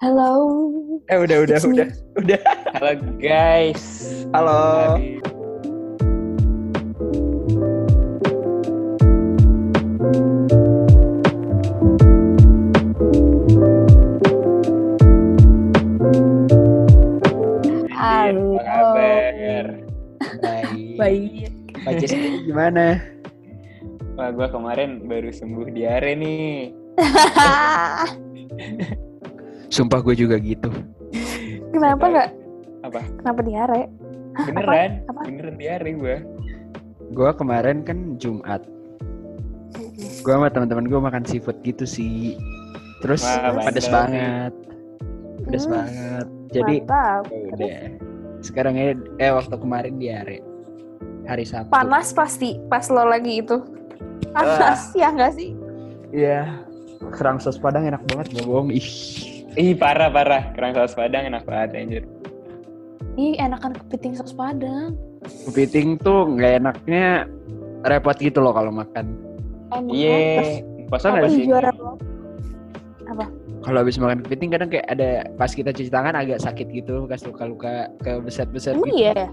Halo. 0.00 0.32
Eh 1.12 1.18
udah 1.20 1.44
udah 1.44 1.60
It's 1.60 1.68
me. 1.68 1.76
udah 1.76 1.88
udah. 2.16 2.40
Halo 2.72 2.92
guys. 3.20 3.84
Halo. 4.32 4.96
Halo. 17.92 18.56
Baik. 20.40 20.96
Baik. 20.96 21.52
Pak 21.84 21.92
Jess 22.00 22.16
gimana? 22.48 23.04
Wah, 24.16 24.32
gue 24.32 24.48
kemarin 24.48 25.04
baru 25.04 25.28
sembuh 25.28 25.68
diare 25.76 26.16
nih. 26.16 26.72
Sumpah 29.70 30.02
gue 30.02 30.14
juga 30.14 30.36
gitu. 30.36 30.68
Kenapa 31.70 32.04
nggak? 32.04 32.30
Apa? 32.82 33.00
Kenapa 33.16 33.40
diare? 33.40 33.82
Hah, 34.34 34.44
Beneran? 34.44 34.90
Apa? 35.06 35.10
Apa? 35.12 35.20
Beneran 35.24 35.54
diare 35.56 35.90
gue. 35.92 36.16
Gue 37.10 37.30
kemarin 37.32 37.82
kan 37.82 38.18
Jumat. 38.18 38.62
Gue 40.20 40.32
sama 40.32 40.50
teman-teman 40.50 40.84
gue 40.84 41.00
makan 41.00 41.22
seafood 41.24 41.58
gitu 41.62 41.86
sih. 41.86 42.34
Terus 43.00 43.22
Wah, 43.22 43.62
pedes 43.62 43.86
mantap. 43.86 43.94
banget. 43.96 44.52
Pedes 45.40 45.64
Hmm. 45.64 45.72
banget. 45.72 46.26
Jadi 46.50 46.74
Mantap. 46.82 47.22
udah. 47.30 47.78
Sekarang 48.40 48.74
ya 48.74 48.92
eh 49.18 49.30
waktu 49.30 49.54
kemarin 49.54 49.94
diare. 49.96 50.38
Hari 51.24 51.44
Sabtu. 51.46 51.70
Panas 51.70 52.10
pasti 52.10 52.58
pas 52.66 52.84
lo 52.88 53.06
lagi 53.06 53.38
itu. 53.38 53.56
Panas 54.30 54.90
ya 54.92 55.08
nggak 55.10 55.32
sih? 55.32 55.54
Iya. 56.10 56.66
Kerang 57.10 57.38
sos 57.38 57.56
padang 57.56 57.86
enak 57.86 58.02
banget 58.04 58.34
gak 58.34 58.44
bohong. 58.44 58.68
Ih. 58.70 59.39
Ih, 59.54 59.74
parah 59.74 60.06
parah. 60.08 60.54
Kerang 60.54 60.72
saus 60.72 60.94
padang 60.94 61.26
enak 61.26 61.42
banget 61.42 61.70
anjir. 61.74 62.04
Ih, 63.14 63.34
enakan 63.36 63.74
kepiting 63.74 64.14
saus 64.14 64.30
padang. 64.30 64.94
Kepiting 65.46 65.98
tuh 65.98 66.30
nggak 66.30 66.62
enaknya 66.62 67.26
repot 67.82 68.14
gitu 68.16 68.38
loh 68.38 68.54
kalau 68.54 68.70
makan. 68.70 69.10
Emang 69.70 69.90
Iya. 69.90 70.62
Pas 70.86 71.02
Tau 71.02 71.10
apa 71.10 71.16
nggak 71.18 71.30
sih? 71.30 71.42
Ih, 71.42 71.48
juara 71.48 71.70
lo. 71.72 71.98
Kalau 73.60 73.84
habis 73.84 74.00
makan 74.00 74.24
kepiting 74.24 74.48
kadang 74.48 74.70
kayak 74.70 74.86
ada 74.88 75.10
pas 75.36 75.50
kita 75.50 75.68
cuci 75.68 75.90
tangan 75.90 76.16
agak 76.16 76.40
sakit 76.40 76.70
gitu, 76.70 77.04
bekas 77.04 77.26
luka-luka 77.26 77.90
ke 78.00 78.16
beset-beset 78.22 78.72
Emang 78.72 78.88
gitu. 78.88 79.02
iya 79.02 79.12
ya? 79.12 79.28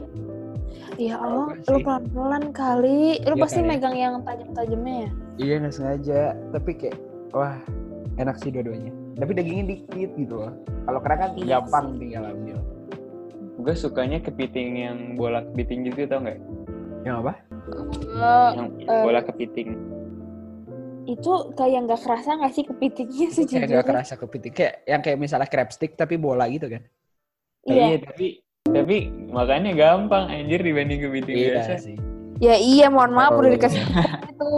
Ya 0.98 1.16
Allah, 1.16 1.54
Apa 1.54 1.62
lo 1.64 1.78
sih? 1.78 1.86
pelan-pelan 1.86 2.46
kali. 2.52 3.02
Lo 3.24 3.34
Iya 3.34 3.44
pasti 3.46 3.60
kali. 3.62 3.70
megang 3.70 3.96
yang 3.96 4.14
tajam-tajamnya 4.20 4.96
ya? 4.98 5.10
Iya 5.38 5.54
nggak 5.62 5.74
sengaja, 5.74 6.22
tapi 6.52 6.72
kayak 6.76 6.98
wah 7.32 7.56
enak 8.18 8.36
sih 8.42 8.50
dua-duanya. 8.52 8.92
Tapi 9.18 9.32
dagingnya 9.34 9.66
dikit 9.68 10.10
gitu 10.16 10.36
loh. 10.38 10.54
Kalau 10.86 11.00
kerang 11.02 11.20
kan 11.20 11.32
Iya 11.36 11.58
gampang 11.58 11.86
sih. 11.88 11.98
tinggal 12.00 12.24
ambil. 12.28 12.58
Gue 13.58 13.74
sukanya 13.74 14.20
kepiting 14.20 14.70
yang 14.78 14.98
bola 15.14 15.42
kepiting 15.44 15.80
gitu 15.86 16.06
tau 16.06 16.22
nggak? 16.22 16.38
Yang 17.02 17.16
apa? 17.18 17.34
Eh, 18.08 18.50
Yang 18.54 18.68
eh. 18.84 19.04
bola 19.04 19.22
kepiting. 19.22 19.70
itu 21.08 21.32
kayak 21.54 21.88
nggak 21.88 22.04
kerasa 22.04 22.36
nggak 22.36 22.52
sih 22.52 22.64
kepitingnya 22.64 23.16
Kayak 23.24 23.36
sejujurnya? 23.38 23.68
gak 23.74 23.88
kerasa 23.88 24.14
kepiting. 24.18 24.52
Kayak 24.52 24.74
yang 24.84 25.00
kayak 25.02 25.18
misalnya 25.18 25.48
crab 25.48 25.70
stick 25.70 25.96
tapi 25.96 26.16
bola 26.16 26.44
gitu 26.46 26.68
kan? 26.68 26.84
Iya. 27.64 27.84
Iya, 27.86 27.98
tapi 28.04 28.28
tapi 28.66 28.98
makannya 29.26 29.72
gampang 29.72 30.28
anjir 30.28 30.60
dibanding 30.60 31.00
kepiting 31.02 31.36
biasa. 31.48 31.80
sih. 31.80 31.96
Ya 32.38 32.54
iya, 32.54 32.86
mohon 32.88 33.16
maaf 33.16 33.34
udah 33.34 33.40
Oh. 33.42 33.56
dikasih 33.56 33.82
itu. 34.28 34.52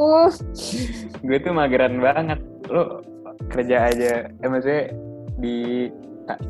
gue 1.22 1.38
tuh 1.40 1.54
mageran 1.54 2.02
banget 2.02 2.42
lo 2.66 3.06
kerja 3.48 3.88
aja 3.88 4.12
eh 4.28 4.50
maksudnya 4.50 4.92
di 5.40 5.88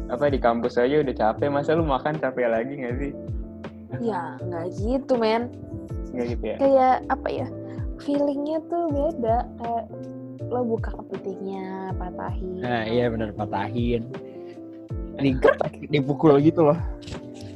apa 0.10 0.28
di 0.28 0.40
kampus 0.42 0.76
aja 0.76 1.00
udah 1.00 1.16
capek 1.16 1.48
masa 1.48 1.78
lu 1.78 1.86
makan 1.86 2.18
capek 2.20 2.50
lagi 2.50 2.74
nggak 2.76 2.96
sih 3.00 3.12
Ya 3.98 4.38
nggak 4.38 4.66
gitu 4.78 5.18
men. 5.18 5.50
nggak 6.14 6.26
gitu 6.38 6.44
ya 6.46 6.58
Kayak 6.62 6.96
apa 7.10 7.28
ya? 7.30 7.48
Feelingnya 8.06 8.62
tuh 8.70 8.86
beda. 8.94 9.38
Kayak 9.58 9.86
lo 10.50 10.62
buka 10.62 10.94
kepitingnya, 10.94 11.98
patahin. 11.98 12.62
Nah 12.62 12.86
iya 12.86 13.10
benar 13.10 13.34
patahin. 13.34 14.06
Digetak, 15.18 15.74
dipukul 15.90 16.38
gitu 16.40 16.70
loh. 16.70 16.80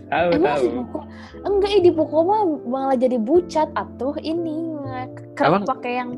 tahu 0.09 0.29
Emang 0.35 0.57
tahu 0.57 0.63
dipukul? 0.67 1.01
Enggak, 1.47 1.69
eh, 1.69 1.81
dipukul 1.85 2.21
mah 2.25 2.41
malah 2.65 2.97
jadi 2.97 3.17
bucat 3.21 3.69
atuh 3.77 4.17
ini 4.19 4.73
kerap 5.37 5.63
pakai 5.69 5.93
yang 6.01 6.17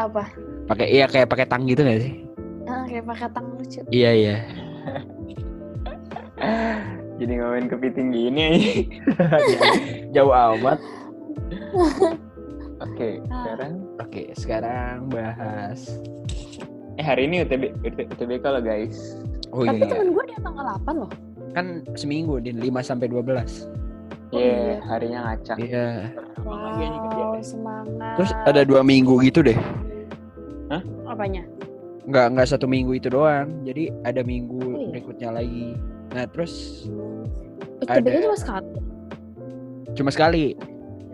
apa? 0.00 0.26
Pakai 0.66 0.86
iya 0.90 1.06
kayak 1.06 1.28
pakai 1.28 1.46
tang 1.46 1.68
gitu 1.68 1.84
gak 1.86 2.02
sih? 2.02 2.25
Kayak 2.84 3.04
pakai 3.06 3.28
tang 3.30 3.46
lucu. 3.54 3.80
Iya 3.88 4.10
iya. 4.12 4.36
jadi 7.16 7.32
ngomongin 7.34 7.66
kepiting 7.66 8.08
gini 8.12 8.40
aja 8.44 8.72
Jauh 10.14 10.32
amat. 10.32 10.76
oke 12.84 13.08
Ah. 13.26 13.40
sekarang 13.40 13.72
Oke, 13.96 14.22
sekarang 14.34 14.96
bahas. 15.08 15.80
eh 16.94 17.02
hari 17.02 17.24
ini 17.24 17.42
UTB 17.42 17.72
UT- 17.82 18.06
UTBK 18.10 18.44
lo 18.46 18.60
guys 18.60 19.16
Oh 19.48 19.62
Tapi 19.62 19.78
iya, 19.78 19.88
temen 19.88 20.12
gue 20.12 20.24
dia 20.26 20.38
tanggal 20.38 20.64
8 20.76 20.94
loh. 20.96 21.10
kan 21.52 21.80
seminggu 21.94 22.36
di 22.36 22.52
5 22.52 22.82
sampai 22.82 23.06
12. 23.08 23.64
Oh, 24.28 24.34
Iya, 24.34 24.52
iya. 24.52 24.76
harinya 24.84 25.18
ngacak 25.24 25.56
Iya. 25.56 26.12
Kerja 26.12 26.44
Wow, 26.44 27.40
semangat. 27.40 28.14
Terus 28.20 28.30
ada 28.44 28.60
dua 28.62 28.80
minggu 28.82 29.16
gitu 29.20 29.40
deh. 29.40 29.56
apanya? 31.06 31.46
Nggak 32.06 32.26
nggak 32.32 32.48
satu 32.48 32.64
minggu 32.64 32.92
itu 32.94 33.08
doang. 33.08 33.50
Jadi 33.62 33.90
ada 34.02 34.22
minggu 34.22 34.62
Oh, 34.64 34.78
iya. 34.78 34.88
berikutnya 34.92 35.30
lagi. 35.32 35.74
Nah 36.08 36.24
terus 36.26 36.86
UTBK 37.78 38.06
Ada. 38.08 38.20
cuma 38.22 38.36
sekali. 38.36 38.68
cuma 39.92 40.10
sekali. 40.10 40.44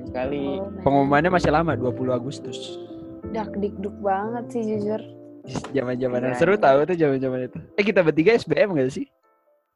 sekali 0.04 0.42
Oh, 0.54 0.66
man. 0.66 0.82
Pengumumannya 0.82 1.30
masih 1.30 1.50
lama 1.50 1.72
20 1.72 1.88
Agustus. 2.12 2.76
dak 3.25 3.48
dikduk 3.56 3.94
banget 3.98 4.44
sih 4.50 4.62
jujur. 4.62 5.00
Zaman-zaman 5.72 6.20
Iya. 6.22 6.36
seru 6.36 6.54
tahu 6.54 6.84
tuh 6.84 6.94
zaman-zaman 6.94 7.47
itu. 7.47 7.59
Eh 7.74 7.82
kita 7.82 8.00
bertiga 8.00 8.34
SBM 8.34 8.74
gak 8.74 8.92
sih? 8.92 9.06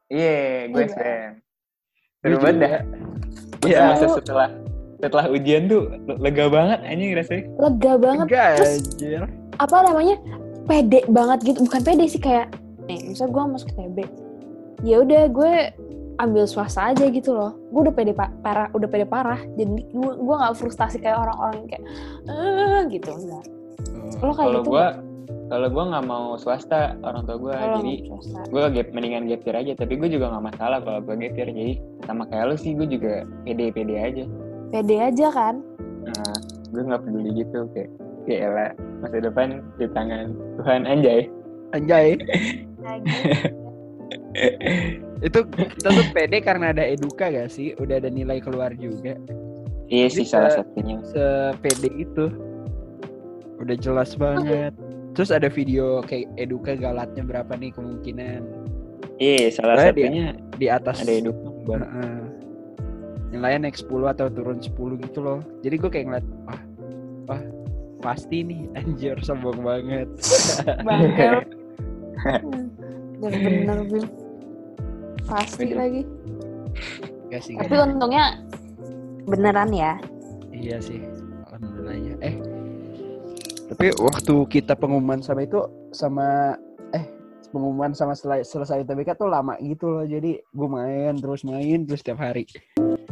iya 0.07 0.67
gue 0.67 0.77
Iya. 0.77 0.87
SBM 0.87 1.31
Gue 1.33 2.21
seru 2.23 2.35
banget 2.37 2.57
dah 2.61 2.71
Iya. 3.65 3.79
masa 3.89 4.05
setelah 4.13 4.49
setelah 4.97 5.25
ujian 5.27 5.63
tuh 5.65 5.83
lega 6.15 6.45
banget 6.47 6.79
anjing 6.81 7.11
rasanya 7.13 7.43
Lega 7.57 7.91
banget. 7.97 8.25
Enggak 8.25 8.49
Terus 8.53 8.71
anjir. 8.77 9.21
apa 9.57 9.75
namanya? 9.81 10.15
Pede 10.67 10.99
banget 11.07 11.39
gitu. 11.43 11.63
Bukan 11.63 11.81
pede 11.81 12.05
sih 12.05 12.19
kayak 12.19 12.51
nih, 12.85 12.99
misal 13.07 13.27
gue 13.27 13.39
masuk 13.41 13.71
TB. 13.71 13.97
Ya 14.83 15.01
udah 15.01 15.25
gue 15.27 15.53
ambil 16.17 16.43
swasta 16.43 16.91
aja 16.91 17.07
gitu 17.07 17.31
loh. 17.31 17.55
Gue 17.71 17.87
udah 17.87 17.95
pede 17.95 18.11
pa- 18.11 18.33
parah, 18.41 18.67
udah 18.71 18.85
pede 18.85 19.05
parah. 19.05 19.39
Jadi 19.55 19.87
gue 19.87 20.11
gue 20.13 20.35
nggak 20.35 20.53
frustasi 20.53 20.99
kayak 20.99 21.17
orang-orang 21.17 21.65
kayak 21.65 21.83
eh 22.27 22.81
gitu 22.89 23.09
enggak. 23.09 23.43
Lo 24.19 24.31
kayak 24.31 24.37
kalau 24.37 24.61
gitu 24.61 24.71
gue 24.71 24.87
kalau 25.47 25.67
gue 25.71 25.83
nggak 25.87 26.05
mau 26.05 26.35
swasta 26.35 26.99
orang 26.99 27.23
tua 27.23 27.37
gue 27.37 27.53
Kalau 27.55 27.75
jadi 27.79 27.93
gue 28.51 28.63
gap 28.69 28.87
mendingan 28.91 29.23
gap 29.25 29.41
year 29.41 29.57
aja 29.57 29.71
tapi 29.77 29.95
gue 29.95 30.09
juga 30.09 30.27
nggak 30.27 30.45
masalah 30.45 30.79
kalau 30.83 30.99
gue 30.99 31.15
gap 31.17 31.35
year 31.35 31.49
jadi 31.49 31.73
sama 32.03 32.27
kayak 32.27 32.45
lo 32.45 32.55
sih 32.55 32.75
gue 32.75 32.83
juga 32.83 33.23
pede 33.47 33.71
pede 33.71 33.95
aja 33.95 34.23
Pede 34.67 34.95
aja 34.99 35.27
kan. 35.31 35.55
nah, 36.03 36.35
gue 36.67 36.81
nggak 36.83 36.99
peduli 36.99 37.31
gitu 37.37 37.63
kayak 37.71 37.87
ya 38.27 38.51
elah 38.51 38.71
masa 39.01 39.23
depan 39.23 39.63
di 39.79 39.87
tangan 39.95 40.35
Tuhan 40.59 40.83
anjay 40.85 41.31
Anjay. 41.75 42.15
Itu 45.27 45.39
kita 45.51 45.89
tuh 45.91 46.07
pede 46.15 46.39
karena 46.39 46.71
ada 46.71 46.85
eduka 46.85 47.27
gak 47.27 47.51
sih? 47.51 47.75
Udah 47.81 47.99
ada 47.99 48.07
nilai 48.07 48.39
keluar 48.39 48.71
juga. 48.77 49.17
iya 49.87 50.11
sih 50.11 50.27
salah 50.27 50.51
satunya 50.51 50.99
Sepede 51.03 51.91
itu. 51.95 52.31
Udah 53.59 53.75
jelas 53.79 54.15
banget. 54.15 54.71
Terus 55.15 55.33
ada 55.33 55.49
video 55.49 56.05
kayak 56.05 56.29
eduka 56.37 56.77
galatnya 56.77 57.25
berapa 57.25 57.49
nih 57.57 57.73
kemungkinan 57.73 58.41
iya 59.17 59.49
salah 59.49 59.81
Soalnya 59.81 59.97
satunya 59.97 60.27
di 60.61 60.67
atas 60.69 61.01
ada 61.01 61.09
hidup 61.09 61.33
Heeh. 61.65 62.21
Nilainya 63.33 63.65
naik 63.65 63.81
10 63.81 64.13
atau 64.13 64.29
turun 64.31 64.61
10 64.61 65.03
gitu 65.03 65.19
loh. 65.19 65.41
Jadi 65.59 65.75
gue 65.75 65.89
kayak 65.91 66.05
ngeliat, 66.07 66.25
wah, 66.47 66.61
wah 67.27 67.41
pasti 68.01 68.45
nih 68.45 68.61
anjir 68.79 69.17
sombong 69.21 69.61
banget. 69.61 70.07
Bangkel. 70.85 71.35
Bener-bener 73.21 73.79
Bim. 73.89 74.05
Pasti 75.25 75.73
Bener. 75.73 75.77
lagi. 75.77 76.01
Gak 77.33 77.41
sih. 77.43 77.55
Tapi 77.57 77.75
gak. 77.75 77.85
untungnya 77.89 78.25
beneran 79.27 79.69
ya. 79.73 79.93
Iya 80.53 80.77
sih. 80.79 81.03
Alhamdulillah 81.49 81.97
ya. 81.97 82.15
Eh, 82.23 82.35
tapi 83.67 83.91
waktu 83.99 84.35
kita 84.47 84.77
pengumuman 84.77 85.19
sama 85.19 85.43
itu 85.43 85.65
sama 85.91 86.55
eh 86.95 87.05
pengumuman 87.51 87.91
sama 87.91 88.15
selesai, 88.15 88.47
selesai 88.47 88.85
UTBK 88.85 89.17
tuh 89.17 89.27
lama 89.27 89.57
gitu 89.59 89.91
loh. 89.91 90.05
Jadi 90.05 90.39
gue 90.39 90.67
main 90.69 91.17
terus 91.17 91.43
main 91.43 91.83
terus 91.83 91.99
setiap 92.05 92.21
hari. 92.21 92.45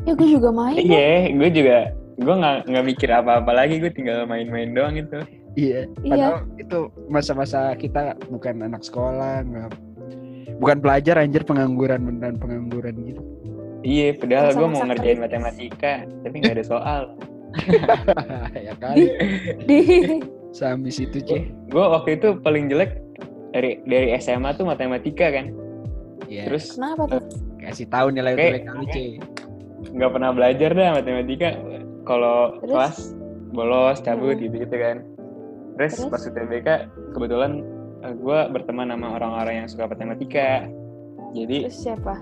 Ya 0.06 0.14
gue 0.14 0.28
juga 0.30 0.54
main. 0.54 0.78
iya 0.78 1.34
gue 1.34 1.50
juga 1.50 1.90
gue 2.16 2.36
nggak 2.36 2.58
nggak 2.72 2.86
mikir 2.86 3.10
apa-apa 3.12 3.52
lagi 3.52 3.80
gue 3.84 3.92
tinggal 3.92 4.24
main-main 4.24 4.72
doang 4.72 4.96
gitu 4.96 5.20
Iya. 5.56 5.88
Iya. 6.04 6.12
Padahal 6.12 6.36
itu 6.60 6.80
masa-masa 7.08 7.74
kita 7.80 8.20
bukan 8.28 8.60
anak 8.60 8.84
sekolah, 8.84 9.42
nggak 9.48 9.72
Bukan 10.56 10.80
pelajar 10.80 11.20
anjir 11.20 11.44
pengangguran 11.44 12.08
beneran 12.08 12.40
pengangguran 12.40 12.96
gitu. 13.04 13.22
Iya, 13.84 14.16
padahal 14.16 14.56
gue 14.56 14.68
mau 14.72 14.84
ngerjain 14.88 15.20
matematika, 15.20 16.08
tapi 16.24 16.36
nggak 16.44 16.56
ada 16.60 16.66
soal. 16.66 17.02
ya 18.68 18.74
kali. 18.80 19.12
Di 19.68 19.80
Sampai 20.56 20.92
situ, 20.96 21.20
Ceh. 21.20 21.52
Gue 21.68 21.84
waktu 21.84 22.16
itu 22.16 22.40
paling 22.40 22.72
jelek 22.72 23.04
dari 23.52 23.84
dari 23.84 24.16
SMA 24.16 24.56
tuh 24.56 24.64
matematika 24.64 25.28
kan. 25.28 25.52
Iya. 26.32 26.48
Terus 26.48 26.80
kenapa 26.80 27.20
tuh? 27.20 27.24
kasih 27.60 27.88
tahu 27.92 28.08
nilai. 28.16 28.36
UTBK 28.36 28.68
lu, 28.72 28.86
Ceh. 28.96 29.12
nggak 29.92 30.12
pernah 30.16 30.32
belajar 30.32 30.70
dah 30.72 30.90
matematika. 30.96 31.50
Kalau 32.06 32.62
kelas 32.62 33.18
bolos, 33.52 33.98
cabut 34.00 34.38
Hmm. 34.38 34.44
gitu-gitu 34.46 34.76
kan. 34.78 34.98
Terus, 35.76 35.94
Terus? 36.00 36.08
pas 36.08 36.22
UTBK 36.24 36.68
kebetulan 37.12 37.52
gue 38.06 38.40
berteman 38.54 38.94
sama 38.94 39.18
orang-orang 39.18 39.66
yang 39.66 39.68
suka 39.68 39.90
matematika. 39.90 40.70
Jadi 41.34 41.68
Terus 41.68 41.80
siapa? 41.82 42.16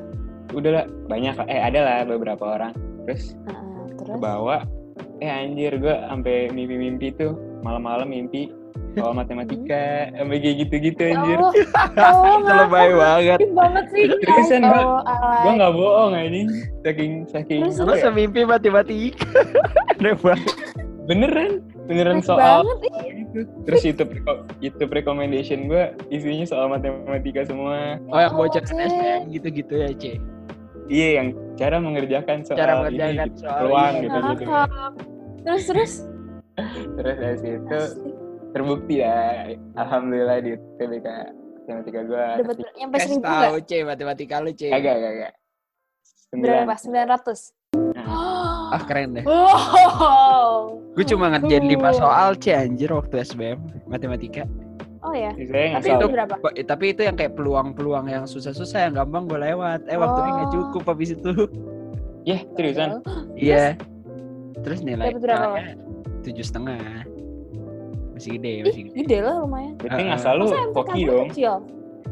udahlah 0.51 0.87
banyak 1.05 1.35
eh 1.45 1.61
ada 1.61 1.79
lah 1.83 1.97
beberapa 2.07 2.57
orang. 2.57 2.73
Terus 3.05 3.35
ke 3.93 4.03
terus 4.07 4.17
bawah 4.17 4.63
eh 5.19 5.29
anjir 5.29 5.75
gue 5.77 5.95
sampai 6.07 6.49
mimpi-mimpi 6.49 7.13
tuh 7.13 7.35
malam-malam 7.61 8.09
mimpi 8.09 8.49
soal 8.93 9.13
matematika 9.17 9.83
sampai 10.11 10.37
kayak 10.37 10.55
gitu-gitu 10.61 11.01
anjir 11.09 11.37
Oh, 11.37 11.49
oh, 11.49 12.35
Itu 12.39 12.51
lebay 12.55 12.89
banget. 12.91 13.39
banget 13.51 13.85
sih. 13.89 14.05
Seriusan, 14.07 14.61
Ya 14.61 14.69
gua- 14.69 14.77
Allah, 14.77 15.01
alay. 15.07 15.39
gue 15.39 15.51
nggak 15.53 15.73
bohong 15.73 16.13
anjing 16.13 16.47
saking 16.81 17.11
saking 17.27 17.59
Lu 17.65 17.91
ya, 17.91 18.01
semimpi 18.01 18.41
matematika. 18.43 19.25
Aneh 19.93 20.15
banget. 20.15 20.53
beneran 21.03 21.59
beneran 21.83 22.17
Baik 22.17 22.27
soal 22.29 22.63
gitu. 23.03 23.43
terus 23.67 23.83
YouTube 23.83 24.15
YouTube 24.61 24.87
recommendation 24.89 25.67
gue 25.67 25.83
isinya 26.07 26.45
soal 26.45 26.65
matematika 26.67 27.43
semua 27.43 27.99
Oh, 28.07 28.15
yang 28.17 28.31
Oh, 28.31 28.39
bocor 28.39 28.57
oke. 28.57 28.71
SPM 28.71 29.27
gitu-gitu 29.29 29.73
ya, 29.75 29.89
Ceh. 29.91 30.15
iya 30.87 31.07
yang 31.17 31.27
cara 31.53 31.77
mengerjakan 31.77 32.41
soal 32.41 32.55
Cara 32.55 32.71
ini 32.71 32.79
mengerjakan 32.79 33.27
gitu, 33.27 33.35
soal 33.37 33.57
peluang 33.59 33.91
ini. 33.91 33.99
gitu 34.01 34.15
gitu 34.15 34.43
Ngakak. 34.45 34.91
Terus 35.43 35.63
terus. 35.65 35.93
terus 36.95 37.15
dari 37.17 37.37
situ 37.37 37.79
terbukti 38.53 39.01
ya 39.01 39.49
alhamdulillah 39.73 40.37
di 40.39 40.53
TBK 40.77 41.07
matematika 41.63 41.99
gue 42.03 42.25
Dapat 42.39 42.55
nyampe 42.75 42.95
seribu 42.99 43.23
tahu? 43.23 43.55
Ceh, 43.63 43.81
matematika 43.81 44.35
lu, 44.39 44.51
Ceh. 44.51 44.69
kagak 44.69 44.95
kagak 44.95 45.33
Berapa? 46.33 46.73
Sembilan 46.75 47.07
ratus. 47.07 47.53
Ah, 48.73 48.81
keren 48.89 49.13
deh. 49.13 49.21
Wow. 49.21 50.81
Gue 50.91 51.05
cuma 51.05 51.29
ngerjain 51.29 51.61
5 51.61 51.77
Aduh. 51.77 51.93
soal, 51.93 52.29
Ceh, 52.35 52.57
anjir 52.57 52.89
waktu 52.89 53.21
SBM 53.21 53.61
matematika. 53.85 54.49
Oh 55.05 55.13
ya. 55.13 55.29
Tapi 55.29 55.87
itu 55.93 56.05
berapa? 56.09 56.33
Tapi 56.41 56.85
itu 56.89 57.05
yang 57.05 57.13
kayak 57.13 57.37
peluang-peluang 57.37 58.09
yang 58.09 58.25
susah-susah 58.25 58.89
yang 58.89 58.93
gampang 58.97 59.29
gue 59.29 59.37
lewat. 59.37 59.85
Eh, 59.85 59.93
waktunya 59.93 60.31
nggak 60.33 60.49
Oh. 60.49 60.53
cukup 60.73 60.83
habis 60.89 61.13
itu. 61.13 61.31
ya 62.23 62.39
seriusan 62.55 63.03
Iya. 63.35 63.75
Terus 64.63 64.79
nilai 64.81 65.13
tujuh 66.23 66.41
setengah. 66.41 67.03
Masih 68.23 68.39
gede, 68.39 68.47
Ih, 68.49 68.61
masih 68.63 68.83
gede. 68.87 68.95
gede 69.03 69.17
lah 69.19 69.35
lumayan. 69.43 69.73
Heeh. 69.83 70.03
nggak 70.07 70.19
selalu 70.23 70.43
gue 70.47 70.55
dong 71.03 71.27
kecil? 71.27 71.53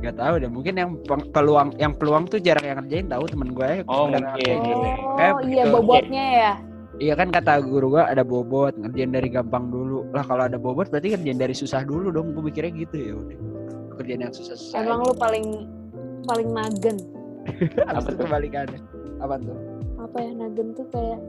Gak 0.01 0.15
tahu 0.17 0.33
deh, 0.35 0.49
mungkin 0.49 0.73
yang 0.75 0.89
peluang 1.29 1.69
yang 1.77 1.93
peluang 1.93 2.23
tuh 2.25 2.41
jarang 2.41 2.65
yang 2.65 2.77
ngerjain 2.79 3.07
tahu 3.07 3.23
temen 3.29 3.49
gue. 3.53 3.69
Oh, 3.85 4.09
pada 4.09 4.17
mungkin. 4.17 4.21
ngerjain 4.27 4.57
gitu. 4.59 4.75
Oh, 4.75 5.15
Kayak 5.15 5.31
iya 5.31 5.37
begitu. 5.63 5.71
bobotnya 5.71 6.25
ya. 6.35 6.53
Iya 6.99 7.13
kan 7.15 7.27
kata 7.29 7.53
guru 7.63 7.87
gue 7.95 8.03
ada 8.03 8.21
bobot 8.21 8.73
ngerjain 8.75 9.09
dari 9.09 9.29
gampang 9.29 9.69
dulu. 9.69 10.03
Lah 10.11 10.21
kalau 10.21 10.43
ada 10.43 10.57
bobot 10.57 10.89
berarti 10.89 11.15
ngerjain 11.15 11.39
dari 11.39 11.55
susah 11.55 11.81
dulu 11.81 12.11
dong. 12.11 12.35
Gue 12.35 12.43
mikirnya 12.43 12.75
gitu 12.75 12.95
ya 12.97 13.13
udah. 13.15 13.37
Kerjaan 13.95 14.21
yang 14.21 14.33
susah-susah. 14.33 14.75
Emang 14.75 14.99
lu 15.01 15.13
paling 15.13 15.45
paling 16.25 16.49
nagen. 16.49 16.97
Abis 17.87 17.87
Apa 17.95 18.09
tuh? 18.11 18.15
kebalikannya. 18.19 18.79
Apa 19.17 19.35
tuh? 19.37 19.57
Apa 19.97 20.17
ya 20.19 20.31
nagen 20.35 20.67
tuh 20.73 20.85
kayak 20.89 21.19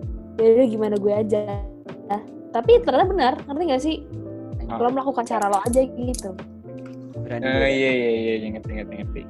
ya 0.40 0.48
udah 0.50 0.66
gimana 0.66 0.94
gue 0.96 1.12
aja. 1.12 1.40
Nah, 2.08 2.20
tapi 2.50 2.80
ternyata 2.80 3.06
benar, 3.06 3.32
ngerti 3.44 3.64
gak 3.68 3.84
sih? 3.84 3.96
Ah. 4.72 4.78
Lo 4.78 4.88
melakukan 4.88 5.20
cara 5.22 5.46
lo 5.46 5.60
aja 5.60 5.80
gitu. 5.80 6.30
Berani 7.18 7.44
Eh, 7.44 7.52
gue. 7.52 7.68
iya 7.68 7.90
iya 7.92 8.10
iya 8.10 8.34
iya, 8.34 8.48
ngerti 8.50 8.70
ngerti 8.72 8.94
ngerti 8.96 9.22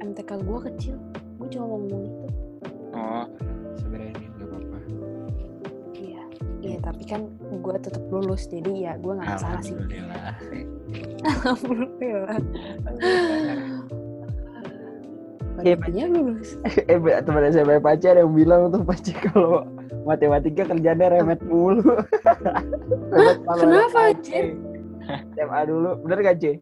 MTK 0.00 0.30
gue 0.38 0.58
kecil, 0.66 0.96
gue 1.38 1.48
cuma 1.48 1.64
mau 1.66 1.78
ngomong 1.78 2.02
itu. 2.02 2.26
oh 2.90 3.24
Sebenarnya 3.74 4.12
nggak 4.14 4.46
apa-apa. 4.46 4.78
Iya, 5.94 6.22
iya 6.60 6.76
tapi 6.78 7.02
kan 7.04 7.20
gue 7.40 7.74
tetap 7.78 8.04
lulus 8.06 8.44
jadi 8.46 8.72
ya 8.74 8.92
gue 8.96 9.12
nggak 9.14 9.36
salah 9.36 9.60
sih. 9.60 9.72
Alhamdulillah. 9.72 10.32
Alhamdulillah. 11.24 12.38
Iya, 15.58 15.74
Intinya 15.74 16.04
lulus. 16.08 16.54
eh 16.86 16.96
teman 17.18 17.42
SMA 17.48 17.80
pacar 17.80 18.14
yang 18.14 18.30
bilang 18.30 18.70
tuh 18.70 18.82
pacar 18.82 19.16
kalau 19.26 19.66
matematika 20.06 20.62
kerjanya 20.68 21.06
remet 21.12 21.40
mulu. 21.44 21.82
remet 23.14 23.38
Kenapa? 23.60 24.12
Ceh. 24.20 24.52
SMA 25.34 25.60
dulu, 25.64 25.90
bener 26.04 26.18
gak 26.20 26.38
Cih? 26.40 26.56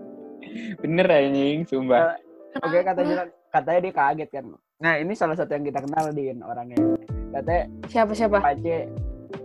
bener 0.81 1.06
anjing 1.11 1.67
sumpah 1.67 2.17
Oke 2.64 2.81
kata 2.81 3.00
bilang, 3.05 3.28
katanya 3.52 3.81
dia 3.84 3.93
kaget 3.93 4.28
kan. 4.32 4.44
Nah 4.81 4.96
ini 4.96 5.12
salah 5.12 5.37
satu 5.37 5.52
yang 5.52 5.69
kita 5.69 5.84
kenal 5.84 6.08
din 6.08 6.40
orangnya. 6.40 6.96
Katanya 7.37 7.69
Siapa 7.93 8.12
siapa? 8.17 8.40
Pace. 8.40 8.88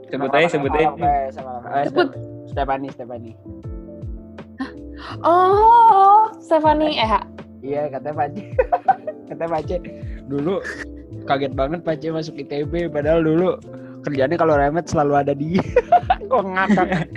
sebut 0.07 0.31
aja 0.31 0.47
sebut 0.47 0.71
aja 0.71 0.87
Sebut. 1.91 2.07
Stefani, 2.47 2.87
Stefani. 2.95 3.31
Oh, 5.27 6.31
Stefani 6.39 6.95
eh 6.95 7.11
Iya 7.59 7.91
katanya 7.91 8.15
Pace. 8.15 8.43
katanya 9.27 9.49
Pace. 9.59 9.77
Dulu 10.31 10.63
kaget 11.23 11.53
banget 11.53 11.79
Pace 11.81 12.09
masuk 12.09 12.35
ITB. 12.37 12.89
Padahal 12.89 13.21
dulu 13.21 13.57
kerjanya 14.01 14.35
kalau 14.35 14.57
remet 14.57 14.85
selalu 14.85 15.13
ada 15.15 15.33
dia. 15.33 15.61
Kok 16.31 16.43
ngakak. 16.47 17.09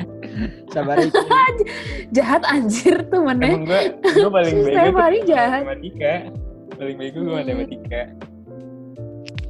Sabar 0.69 0.99
aja. 0.99 1.15
jahat 2.17 2.43
anjir 2.45 3.07
tuh 3.07 3.23
mana? 3.23 3.47
emang 3.47 3.71
gue 3.71 3.83
gue 4.03 4.27
paling 4.27 4.55
bego 4.59 4.67
tuh 4.67 4.75
Stefani 4.75 5.19
jahat. 5.31 5.63
matematika 5.63 6.15
paling 6.75 6.97
bego 6.99 7.19
gue 7.23 7.35
matematika 7.35 8.01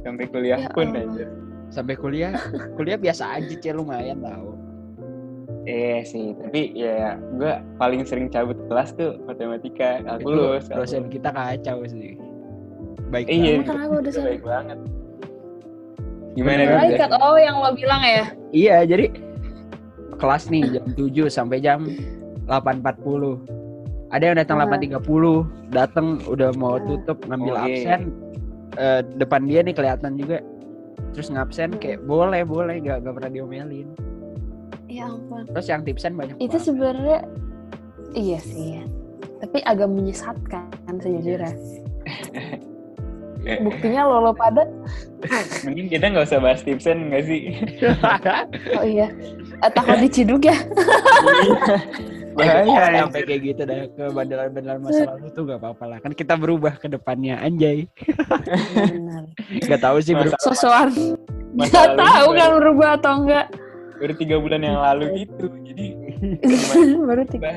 sampai 0.05 0.25
kuliah 0.29 0.57
Ya 0.61 0.69
pun 0.69 0.93
aja 0.93 1.25
Sampai 1.73 1.97
kuliah, 1.97 2.31
kuliah 2.77 2.95
biasa 2.95 3.41
aja, 3.41 3.51
Ceh, 3.57 3.73
lumayan 3.73 4.21
tau. 4.21 4.53
eh 5.65 6.05
sih 6.05 6.37
tapi 6.37 6.77
ya 6.77 7.17
gue 7.17 7.53
paling 7.81 8.05
sering 8.05 8.29
cabut 8.29 8.53
kelas 8.69 8.93
tuh 8.93 9.17
matematika 9.25 10.05
kalkulus 10.05 10.69
dosen 10.69 11.09
kita 11.09 11.33
kacau 11.33 11.81
sih. 11.89 12.21
Baik 13.05 13.27
iya 13.27 13.61
kenapa 13.61 13.93
itu 13.95 14.09
dosen? 14.09 14.23
baik 14.25 14.43
banget 14.43 14.79
gimana 16.35 16.61
kan? 16.67 17.09
Oh 17.15 17.39
yang 17.39 17.55
lo 17.55 17.71
bilang 17.71 18.03
ya? 18.03 18.27
Iya, 18.51 18.83
jadi 18.83 19.07
kelas 20.15 20.51
nih 20.51 20.67
jam 20.69 20.85
7 20.91 21.31
sampai 21.31 21.57
jam 21.59 21.87
8.40. 22.43 23.39
Ada 24.11 24.23
yang 24.25 24.37
datang 24.37 24.57
Ah. 24.59 24.67
8.30, 24.67 25.47
datang 25.69 26.19
udah 26.25 26.51
mau 26.53 26.75
Ah. 26.75 26.83
tutup 26.83 27.23
ngambil 27.25 27.53
Oh, 27.53 27.63
iya. 27.63 27.71
absen. 27.71 28.01
Eh, 28.75 29.01
depan 29.15 29.47
dia 29.47 29.63
nih 29.63 29.71
kelihatan 29.71 30.19
juga. 30.19 30.43
Terus 31.15 31.31
ngabsen 31.31 31.71
Hmm. 31.71 31.79
kayak 31.79 32.03
boleh, 32.03 32.43
boleh, 32.43 32.75
gak, 32.79 32.99
gak 33.01 33.13
pernah 33.15 33.31
diomelin. 33.31 33.87
Ya 34.85 35.07
ampun. 35.07 35.47
Terus 35.47 35.67
yang 35.67 35.81
tipsen 35.81 36.13
banyak 36.13 36.35
Itu 36.35 36.51
banget. 36.51 36.61
sebenarnya 36.61 37.19
iya 38.11 38.39
sih. 38.39 38.83
Tapi 39.39 39.63
agak 39.63 39.87
menyesatkan 39.87 40.67
sejujurnya. 40.99 41.55
Eh, 43.45 43.61
Buktinya 43.61 44.09
lo 44.09 44.17
lo 44.25 44.31
pada 44.33 44.65
mending 45.69 45.85
kita 45.85 46.09
nggak 46.09 46.25
usah 46.25 46.41
bahas 46.41 46.65
tipsen 46.65 47.13
nggak 47.13 47.23
sih 47.29 47.41
oh 48.77 48.85
iya 48.85 49.07
Eh, 49.63 49.71
takut 49.71 49.97
diciduk 50.03 50.43
ya. 50.43 50.57
Bahaya 52.35 52.67
Bahaya, 52.67 53.07
sampai 53.07 53.21
kayak 53.23 53.41
gitu 53.47 53.61
dah 53.63 53.87
ke 53.95 54.03
bandalan-bandalan 54.11 54.79
masa 54.83 55.07
lalu 55.07 55.27
tuh 55.31 55.47
gak 55.47 55.59
apa-apa 55.63 55.83
lah. 55.87 55.97
Kan 56.03 56.11
kita 56.11 56.35
berubah 56.35 56.75
ke 56.75 56.91
depannya 56.91 57.39
anjay. 57.39 57.87
Benar. 58.75 59.31
Gak 59.63 59.79
tahu 59.79 60.03
sih 60.03 60.11
berubah. 60.11 60.35
Sosokan. 60.43 60.91
Gak 61.55 61.95
tahu 61.95 62.27
kan 62.35 62.49
berubah 62.59 62.99
atau 62.99 63.23
enggak. 63.23 63.47
baru 63.95 64.11
tiga 64.19 64.35
bulan 64.43 64.59
yang 64.59 64.75
lalu 64.75 65.23
gitu 65.23 65.47
jadi 65.63 65.85
Baru 67.07 67.23
tiga. 67.31 67.47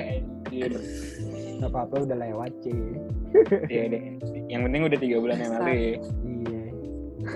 Gak 1.58 1.66
apa-apa 1.74 1.94
udah 2.06 2.16
lewat 2.22 2.52
sih. 2.62 2.78
Ya 3.66 3.82
deh 3.86 4.02
yang 4.48 4.64
penting 4.64 4.82
udah 4.84 4.98
tiga 4.98 5.16
bulan 5.18 5.36
yang 5.36 5.52
lalu 5.54 5.70
ya 5.70 5.94
Iya. 6.24 6.60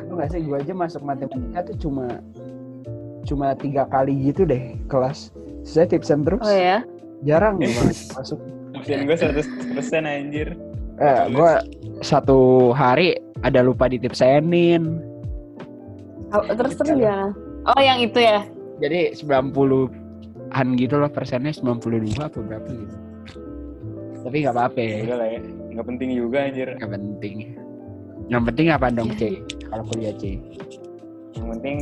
Lu 0.09 0.17
gak 0.17 0.31
sih 0.33 0.41
gue 0.41 0.57
aja 0.57 0.73
masuk 0.73 1.03
matematika 1.03 1.69
tuh 1.69 1.77
cuma 1.79 2.07
cuma 3.23 3.53
tiga 3.53 3.85
kali 3.85 4.17
gitu 4.25 4.43
deh 4.43 4.73
kelas. 4.87 5.29
Saya 5.63 5.85
tipsen 5.85 6.25
terus. 6.25 6.41
Oh 6.41 6.49
ya. 6.51 6.81
Jarang 7.23 7.61
banget 7.61 7.99
masuk. 8.17 8.41
absen 8.73 9.05
gue 9.05 9.15
100% 9.15 9.45
anjir 10.03 10.57
Eh, 10.97 11.23
gue 11.29 11.53
satu 12.01 12.71
hari 12.71 13.15
ada 13.41 13.61
lupa 13.61 13.85
ditipsenin. 13.87 15.03
Oh, 16.33 16.41
Terus 16.49 16.73
terus 16.75 16.97
gimana? 16.97 17.37
Oh 17.69 17.77
yang 17.79 18.01
itu 18.01 18.17
ya. 18.17 18.49
Jadi 18.81 19.13
90-an 19.15 20.67
gitu 20.75 20.95
loh 20.97 21.11
persennya 21.11 21.53
92 21.53 22.17
apa 22.17 22.39
berapa 22.39 22.65
gitu. 22.67 22.97
Tapi 24.23 24.37
nggak 24.41 24.55
apa-apa 24.55 24.79
ya. 24.81 24.97
udah 25.05 25.19
lah 25.19 25.29
ya 25.29 25.41
nggak 25.73 25.87
penting 25.87 26.09
juga 26.13 26.39
anjir 26.45 26.69
Gak 26.75 26.91
penting. 26.91 27.37
Yang 28.29 28.43
penting 28.49 28.67
apa 28.69 28.87
dong, 28.89 29.11
C? 29.15 29.23
Kalau 29.67 29.85
kuliah, 29.87 30.15
C? 30.15 30.39
yang 31.33 31.49
penting 31.51 31.77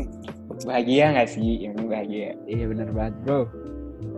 bahagia 0.63 1.11
nggak 1.11 1.29
sih 1.29 1.51
yang 1.61 1.75
penting 1.75 1.91
bahagia 1.91 2.29
Iya 2.47 2.65
bener 2.67 2.89
banget, 2.91 3.15
bro. 3.21 3.41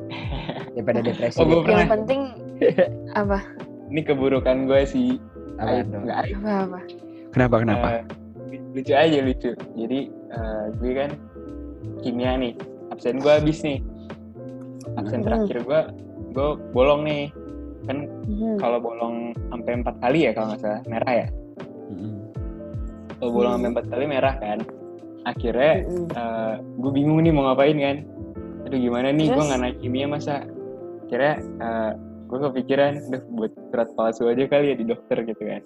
Daripada 0.75 1.00
depresi. 1.02 1.37
Oh, 1.37 1.45
gua 1.45 1.61
pernah. 1.61 1.79
Yang 1.79 1.93
penting 1.93 2.21
apa? 3.21 3.38
ini 3.88 4.00
keburukan 4.00 4.64
gue 4.64 4.81
sih 4.85 5.09
Apa 5.57 5.83
nggak 5.83 6.17
Apa 6.38 6.52
apa? 6.64 6.81
Kenapa, 7.31 7.55
kenapa? 7.59 7.87
Eh, 7.91 8.02
lucu 8.73 8.93
aja 8.93 9.19
lucu 9.19 9.50
jadi 9.75 9.99
eh, 10.09 10.64
gue 10.75 10.93
kan 10.95 11.11
kimia 12.00 12.33
nih 12.35 12.57
absen 12.88 13.19
gue 13.19 13.29
habis 13.29 13.61
nih 13.61 13.85
absen 14.95 15.21
Hmm. 15.21 15.26
terakhir 15.26 15.57
gue 15.61 15.81
gue 16.33 16.49
bolong 16.71 17.05
nih 17.05 17.29
kan 17.82 17.98
Hmm. 18.22 18.56
kalau 18.58 18.78
bolong 18.78 19.16
sampai 19.48 19.72
empat 19.78 19.96
kali 19.98 20.18
ya 20.24 20.30
kalau 20.32 20.46
nggak 20.50 20.60
salah 20.60 20.80
merah 20.86 21.12
ya 21.14 21.26
Mm-mm. 21.90 22.12
kalau 23.16 23.30
bolong 23.32 23.50
Hmm. 23.50 23.56
sampai 23.58 23.70
empat 23.72 23.86
kali 23.88 24.04
merah 24.06 24.34
kan 24.36 24.58
akhirnya 25.22 25.72
Mm-mm. 25.84 26.06
gue 26.78 26.92
bingung 26.92 27.18
nih 27.20 27.30
mau 27.30 27.44
ngapain 27.46 27.76
kan 27.76 27.96
aduh 28.62 28.78
gimana 28.78 29.08
nih 29.10 29.26
gue 29.28 29.42
nggak 29.42 29.60
naik 29.60 29.76
kimia 29.78 30.06
masa 30.06 30.46
akhirnya 31.04 31.34
gue 32.26 32.38
kepikiran 32.40 32.92
udah 33.04 33.20
buat 33.30 33.52
surat 33.68 33.88
palsu 33.92 34.22
aja 34.26 34.44
kali 34.46 34.72
ya 34.72 34.76
di 34.76 34.86
dokter 34.86 35.18
gitu 35.22 35.42
kan 35.42 35.62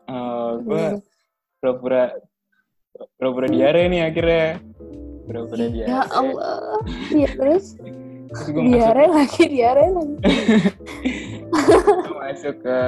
gue 0.66 0.84
Hmm. 0.86 1.00
pura-pura 1.58 2.04
pura-pura 3.14 3.46
diare 3.46 3.86
nih 3.86 4.02
akhirnya 4.04 4.44
pura-pura 5.24 5.64
diare 5.66 5.88
Ya 5.88 6.00
Allah. 6.08 6.80
Ya 7.10 7.28
terus 7.28 7.74
diare 8.44 9.04
lagi 9.08 9.42
diare 9.46 9.84
lagi. 9.88 10.16
masuk 12.16 12.54
ke 12.60 12.78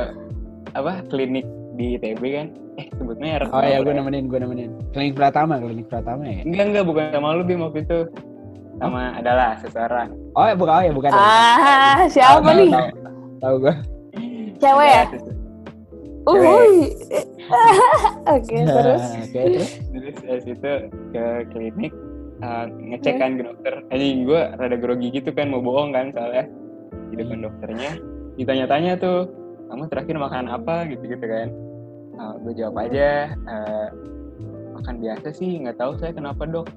apa 0.72 1.00
klinik 1.08 1.46
di 1.74 1.94
ITB 1.94 2.22
kan 2.28 2.46
eh 2.76 2.86
sebut 2.92 3.16
merek 3.16 3.48
Oh 3.48 3.60
iya, 3.60 3.78
apa 3.78 3.84
gue 3.84 3.94
ya? 3.94 3.98
nemenin, 3.98 4.24
gue 4.26 4.38
nemenin. 4.38 4.70
Klinik 4.90 5.14
Pratama, 5.14 5.58
klinik 5.58 5.86
Pratama 5.86 6.22
ya? 6.22 6.42
enggak 6.42 6.64
enggak 6.68 6.84
bukan 6.84 7.04
sama 7.10 7.28
lu 7.32 7.42
Bim 7.42 7.60
waktu 7.60 7.82
itu 7.82 7.98
sama 8.76 9.14
adalah 9.14 9.58
seseorang 9.58 10.10
Oh 10.32 10.44
ya, 10.44 10.54
bukan, 10.54 10.70
oh 10.72 10.82
ya, 10.82 10.92
bukan. 10.92 11.10
Ah, 11.10 12.06
siapa 12.06 12.38
Tahu, 12.40 12.54
nih? 12.54 12.70
tahu, 12.70 12.88
Tahu 13.38 13.54
gue. 13.58 13.74
Cewek 14.58 14.88
ya? 14.88 15.04
Oke, 18.28 18.56
terus. 18.60 19.02
Oke, 19.16 19.38
terus? 19.40 19.70
terus 19.88 20.16
dari 20.20 20.40
situ 20.44 20.72
ke 21.10 21.24
klinik 21.48 21.92
uh, 22.42 22.66
ngecek 22.68 23.14
kan 23.18 23.38
ke 23.38 23.42
dokter. 23.46 23.74
Anjing 23.90 24.26
gue 24.26 24.40
rada 24.58 24.76
grogi 24.76 25.08
gitu 25.14 25.30
kan 25.34 25.50
mau 25.50 25.62
bohong 25.62 25.94
kan 25.94 26.10
soalnya. 26.12 26.44
Di 27.08 27.14
depan 27.18 27.44
dokternya. 27.44 27.92
Ditanya-tanya 28.38 28.98
tuh 28.98 29.30
kamu 29.68 29.90
terakhir 29.90 30.16
makan 30.16 30.46
apa? 30.48 30.88
gitu 30.88 31.04
gitu 31.06 31.26
kan 31.26 31.48
gue 32.42 32.52
jawab 32.58 32.76
aja 32.88 33.34
uh, 33.46 33.88
makan 34.78 34.94
biasa 35.02 35.28
sih 35.34 35.58
nggak 35.62 35.78
tahu 35.78 35.98
saya 35.98 36.14
kenapa 36.14 36.46
dok. 36.46 36.68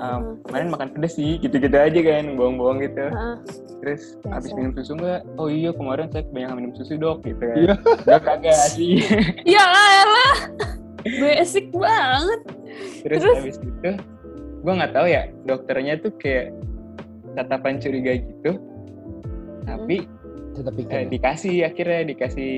Um, 0.00 0.40
kemarin 0.48 0.72
makan 0.72 0.88
pedes 0.96 1.20
sih 1.20 1.36
gitu-gitu 1.36 1.76
aja 1.76 2.00
kan 2.00 2.32
bohong-bohong 2.32 2.80
gitu. 2.80 3.12
Heeh. 3.12 3.36
terus 3.84 4.16
Biasa. 4.24 4.32
habis 4.32 4.50
minum 4.56 4.72
susu 4.72 4.92
nggak? 4.96 5.20
Oh 5.36 5.52
iya 5.52 5.76
kemarin 5.76 6.08
saya 6.08 6.24
kebanyakan 6.24 6.56
minum 6.56 6.72
susu 6.72 6.96
dok 6.96 7.20
gitu 7.28 7.42
kan. 7.44 7.56
Iya. 7.60 7.74
Gak 8.08 8.20
kagak 8.24 8.56
sih. 8.72 9.04
Ya 9.44 9.60
elah. 9.60 10.38
Basic 11.04 11.68
banget. 11.72 12.40
terus, 13.04 13.20
Terus? 13.20 13.36
habis 13.36 13.56
itu 13.60 13.90
gue 14.60 14.72
nggak 14.72 14.92
tahu 14.92 15.06
ya 15.08 15.22
dokternya 15.48 15.96
tuh 15.98 16.12
kayak 16.20 16.52
tatapan 17.32 17.80
curiga 17.80 18.20
gitu. 18.20 18.60
Tapi 19.64 20.04
Tetap 20.50 20.74
eh, 20.74 20.78
pikir. 20.82 20.98
dikasih 21.08 21.56
akhirnya 21.64 22.00
dikasih 22.10 22.52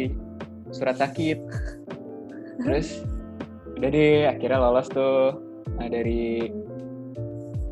surat 0.72 0.96
sakit. 0.98 1.38
Terus 2.62 3.04
udah 3.78 3.90
deh 3.90 4.26
akhirnya 4.26 4.58
lolos 4.58 4.88
tuh 4.88 5.36
nah, 5.76 5.86
dari 5.86 6.48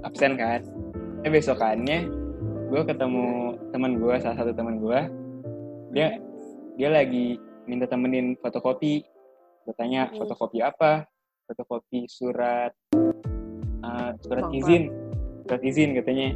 absen 0.02 0.36
kan. 0.36 0.60
Eh 1.24 1.30
besokannya 1.30 2.08
gue 2.70 2.82
ketemu 2.86 3.26
teman 3.74 3.98
gue 3.98 4.14
salah 4.22 4.38
satu 4.38 4.54
teman 4.54 4.78
gue 4.78 5.00
dia 5.90 6.22
dia 6.78 6.88
lagi 6.88 7.34
minta 7.66 7.88
temenin 7.88 8.38
fotokopi. 8.38 9.02
Gue 9.66 9.74
tanya 9.76 10.06
Hmm. 10.08 10.22
fotokopi 10.22 10.62
apa? 10.62 11.08
Fotokopi 11.48 12.06
surat 12.06 12.70
uh, 13.90 14.10
surat 14.22 14.46
Bangka. 14.46 14.58
izin 14.62 14.82
surat 15.46 15.62
izin 15.66 15.90
katanya 15.98 16.28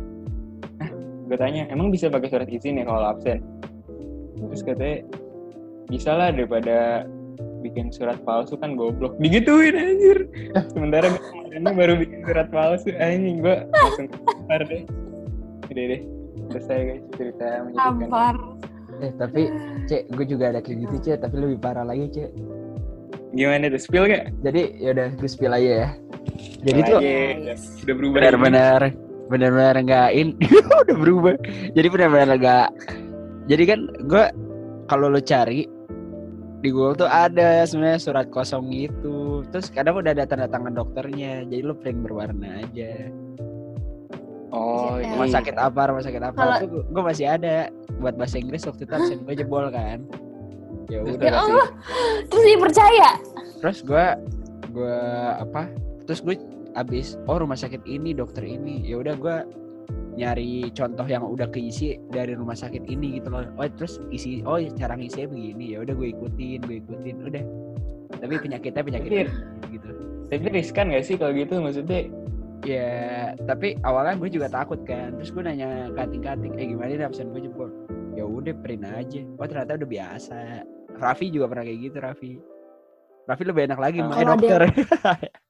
nah 0.83 0.91
gue 1.31 1.37
tanya 1.39 1.63
emang 1.71 1.95
bisa 1.95 2.11
pakai 2.11 2.29
surat 2.29 2.49
izin 2.51 2.83
ya 2.83 2.85
kalau 2.85 3.15
absen 3.15 3.39
terus 4.35 4.63
katanya 4.67 4.99
bisa 5.87 6.11
lah 6.11 6.29
daripada 6.35 7.07
bikin 7.63 7.89
surat 7.95 8.21
palsu 8.27 8.59
kan 8.59 8.77
goblok 8.77 9.17
digituin 9.23 9.73
anjir 9.73 10.29
sementara 10.75 11.09
gue 11.09 11.23
kemarinnya 11.23 11.73
baru 11.73 11.95
bikin 12.03 12.21
surat 12.27 12.49
palsu 12.53 12.91
anjing 12.99 13.41
gue 13.41 13.57
langsung 13.73 14.07
keluar 14.11 14.61
deh 14.69 14.83
udah 15.71 15.85
deh 15.97 16.03
selesai 16.53 16.79
guys 16.87 17.05
cerita 17.17 17.47
menyedihkan. 17.65 18.37
Eh, 19.03 19.13
tapi, 19.19 19.51
Cek, 19.91 20.07
gue 20.15 20.27
juga 20.29 20.55
ada 20.55 20.61
kayak 20.63 20.87
gitu, 20.87 20.97
Cek. 21.11 21.27
Tapi 21.27 21.35
lebih 21.35 21.59
parah 21.59 21.83
lagi, 21.83 22.07
Cek. 22.15 22.31
gimana 23.35 23.67
tuh 23.67 23.83
spill 23.83 24.07
gak? 24.07 24.31
Jadi, 24.47 24.79
yaudah, 24.79 25.11
gue 25.19 25.27
spill 25.27 25.51
aja 25.51 25.71
ya. 25.83 25.89
Jadi 26.65 26.81
tuh, 26.83 26.99
Aja, 26.99 27.55
udah 27.85 27.95
berubah 27.95 28.17
benar-benar 28.17 28.81
benar-benar 29.25 29.77
nggak 29.81 30.09
in. 30.13 30.29
Udah 30.85 30.97
berubah. 30.97 31.35
Jadi 31.73 31.87
benar-benar 31.89 32.37
nggak. 32.37 32.69
Jadi 33.49 33.63
kan 33.65 33.81
gue 34.05 34.25
kalau 34.85 35.09
lo 35.09 35.17
cari 35.19 35.65
di 36.61 36.69
Google 36.69 36.97
tuh 36.97 37.09
ada 37.09 37.65
sebenarnya 37.65 38.01
surat 38.01 38.29
kosong 38.29 38.69
gitu. 38.69 39.45
Terus 39.49 39.69
kadang 39.69 39.97
udah 39.97 40.13
ada 40.13 40.25
tanda 40.25 40.45
tangan 40.45 40.73
dokternya. 40.73 41.45
Jadi 41.45 41.61
lo 41.61 41.73
print 41.73 42.01
berwarna 42.01 42.61
aja. 42.61 43.09
Oh 44.55 44.97
Iya. 44.97 45.11
rumah 45.11 45.27
iya 45.27 45.35
sakit 45.35 45.57
apa 45.57 45.81
rumah 45.89 46.03
sakit 46.05 46.23
apa. 46.23 46.37
Kalau- 46.39 46.61
tuh 46.63 46.83
gue 46.87 47.03
masih 47.03 47.27
ada 47.27 47.55
buat 47.99 48.15
bahasa 48.15 48.37
Inggris 48.39 48.63
waktu 48.65 48.85
itu 48.85 48.93
absen 48.93 49.19
gue 49.25 49.35
jebol 49.35 49.67
kan. 49.69 49.99
Ya 50.89 51.01
Terus 51.01 51.17
udah. 51.17 51.27
Ya 51.27 51.33
Allah. 51.35 51.69
Terus 52.29 52.45
dipercaya. 52.47 53.11
terus 53.57 53.81
gue 53.81 54.07
gue 54.71 54.99
apa 55.41 55.73
terus 56.05 56.21
gue 56.21 56.37
abis 56.75 57.17
oh 57.25 57.37
rumah 57.37 57.55
sakit 57.55 57.83
ini 57.85 58.13
dokter 58.13 58.43
ini. 58.43 58.83
Ya 58.83 58.99
udah 58.99 59.15
gue 59.15 59.37
nyari 60.15 60.71
contoh 60.71 61.03
yang 61.05 61.27
udah 61.27 61.51
keisi 61.51 61.99
dari 62.09 62.33
rumah 62.33 62.55
sakit 62.55 62.87
ini 62.87 63.19
gitu 63.19 63.29
loh. 63.29 63.45
Oh 63.55 63.67
terus 63.69 63.99
isi 64.09 64.41
oh 64.43 64.57
cara 64.75 64.95
ngisinya 64.95 65.29
begini. 65.29 65.75
Ya 65.75 65.83
udah 65.83 65.95
gue 65.95 66.09
ikutin 66.11 66.59
gue 66.61 66.77
ikutin 66.81 67.17
udah. 67.25 67.45
Tapi 68.15 68.35
penyakitnya 68.39 68.83
penyakit 68.83 69.11
Tapi- 69.11 69.73
gitu. 69.73 69.91
tapi 70.25 70.45
riskan 70.51 70.89
gak 70.89 71.05
sih 71.05 71.15
kalau 71.15 71.33
gitu 71.33 71.59
maksudnya? 71.59 72.09
Ya 72.65 72.89
tapi 73.45 73.77
awalnya 73.83 74.17
gue 74.17 74.31
juga 74.31 74.49
takut 74.49 74.81
kan. 74.83 75.19
Terus 75.19 75.31
gue 75.31 75.43
nanya 75.43 75.91
kating-kating 75.93 76.55
eh 76.57 76.67
gimana 76.69 76.91
nih 76.91 77.05
absen 77.05 77.29
gue 77.31 77.43
jebol 77.43 77.69
ya 78.15 78.23
udah 78.23 78.55
print 78.63 78.87
aja. 78.87 79.21
Oh 79.37 79.45
ternyata 79.45 79.77
udah 79.77 79.89
biasa. 79.89 80.39
Raffi 80.95 81.27
juga 81.29 81.51
pernah 81.51 81.67
kayak 81.67 81.79
gitu 81.83 81.97
Raffi. 81.99 82.33
Raffi 83.27 83.43
lebih 83.43 83.63
enak 83.67 83.81
lagi 83.81 83.99
Kalau 83.99 84.15
ada- 84.15 84.31
dokter 84.31 84.61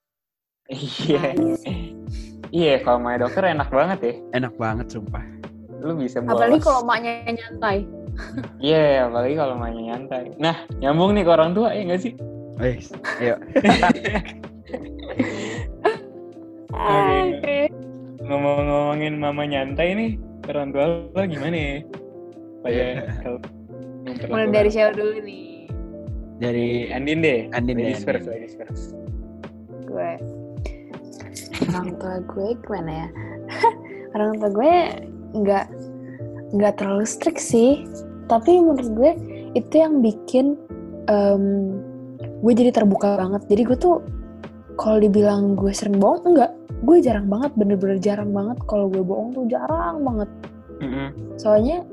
iya. 0.72 1.36
Nice. 1.36 1.64
iya 2.54 2.80
kalau 2.80 3.02
main 3.02 3.20
dokter 3.20 3.44
enak 3.44 3.68
banget 3.68 3.98
ya. 4.00 4.14
Enak 4.40 4.54
banget 4.56 4.86
sumpah. 4.88 5.24
Lu 5.84 5.98
bisa 6.00 6.24
bolos 6.24 6.40
Apalagi 6.40 6.60
kalau 6.64 6.82
maknya 6.88 7.12
nyantai. 7.36 7.84
iya 8.62 9.04
apalagi 9.10 9.34
kalau 9.36 9.54
mainnya 9.58 9.94
nyantai. 9.94 10.32
Nah 10.38 10.56
nyambung 10.78 11.12
nih 11.18 11.26
ke 11.26 11.30
orang 11.34 11.52
tua 11.52 11.74
ya 11.74 11.82
gak 11.84 12.00
sih? 12.00 12.14
Wes, 12.62 12.94
ayo. 13.18 13.34
Oke. 16.74 17.66
ngomong-ngomongin 18.24 19.20
mama 19.20 19.44
nyantai 19.44 19.92
nih 19.92 20.10
orang 20.48 20.72
tua 20.72 20.84
lo 21.12 21.22
gimana 21.26 21.56
ya? 21.58 21.76
Supaya 22.56 22.86
kalau 23.20 23.38
Mulai 24.30 24.48
dari 24.52 24.70
siapa 24.70 24.96
dulu 24.96 25.20
nih? 25.20 25.68
Dari 26.40 26.92
Andin 26.92 27.20
deh. 27.20 27.48
Andin 27.52 27.76
deh, 27.76 27.92
ladies 27.92 28.04
first 28.04 28.24
Andin. 28.24 28.32
ladies 28.32 28.54
first. 28.56 28.96
Gue 29.88 30.16
orang 31.70 31.94
tua 31.96 32.16
gue 32.24 32.46
gimana 32.64 32.90
ya? 32.90 33.08
Orang 34.14 34.38
tua 34.38 34.50
gue 34.52 34.72
nggak 35.34 35.66
nggak 36.54 36.74
terlalu 36.78 37.06
strict 37.06 37.42
sih. 37.42 37.86
Tapi 38.30 38.62
menurut 38.62 38.88
gue 38.94 39.10
itu 39.58 39.74
yang 39.74 40.00
bikin 40.00 40.54
em, 41.10 41.44
gue 42.40 42.52
jadi 42.54 42.70
terbuka 42.70 43.18
banget. 43.18 43.42
Jadi 43.50 43.62
gue 43.66 43.76
tuh 43.78 43.96
kalau 44.78 44.98
dibilang 45.02 45.58
gue 45.58 45.70
sering 45.74 45.98
bohong 45.98 46.34
enggak. 46.34 46.52
Gue 46.84 47.00
jarang 47.00 47.26
banget 47.26 47.52
bener-bener 47.56 47.98
jarang 47.98 48.30
banget 48.30 48.60
kalau 48.68 48.86
gue 48.92 49.00
bohong 49.00 49.32
tuh 49.34 49.44
jarang 49.48 50.04
banget. 50.04 50.30
Mm-mm. 50.82 51.38
soalnya 51.38 51.86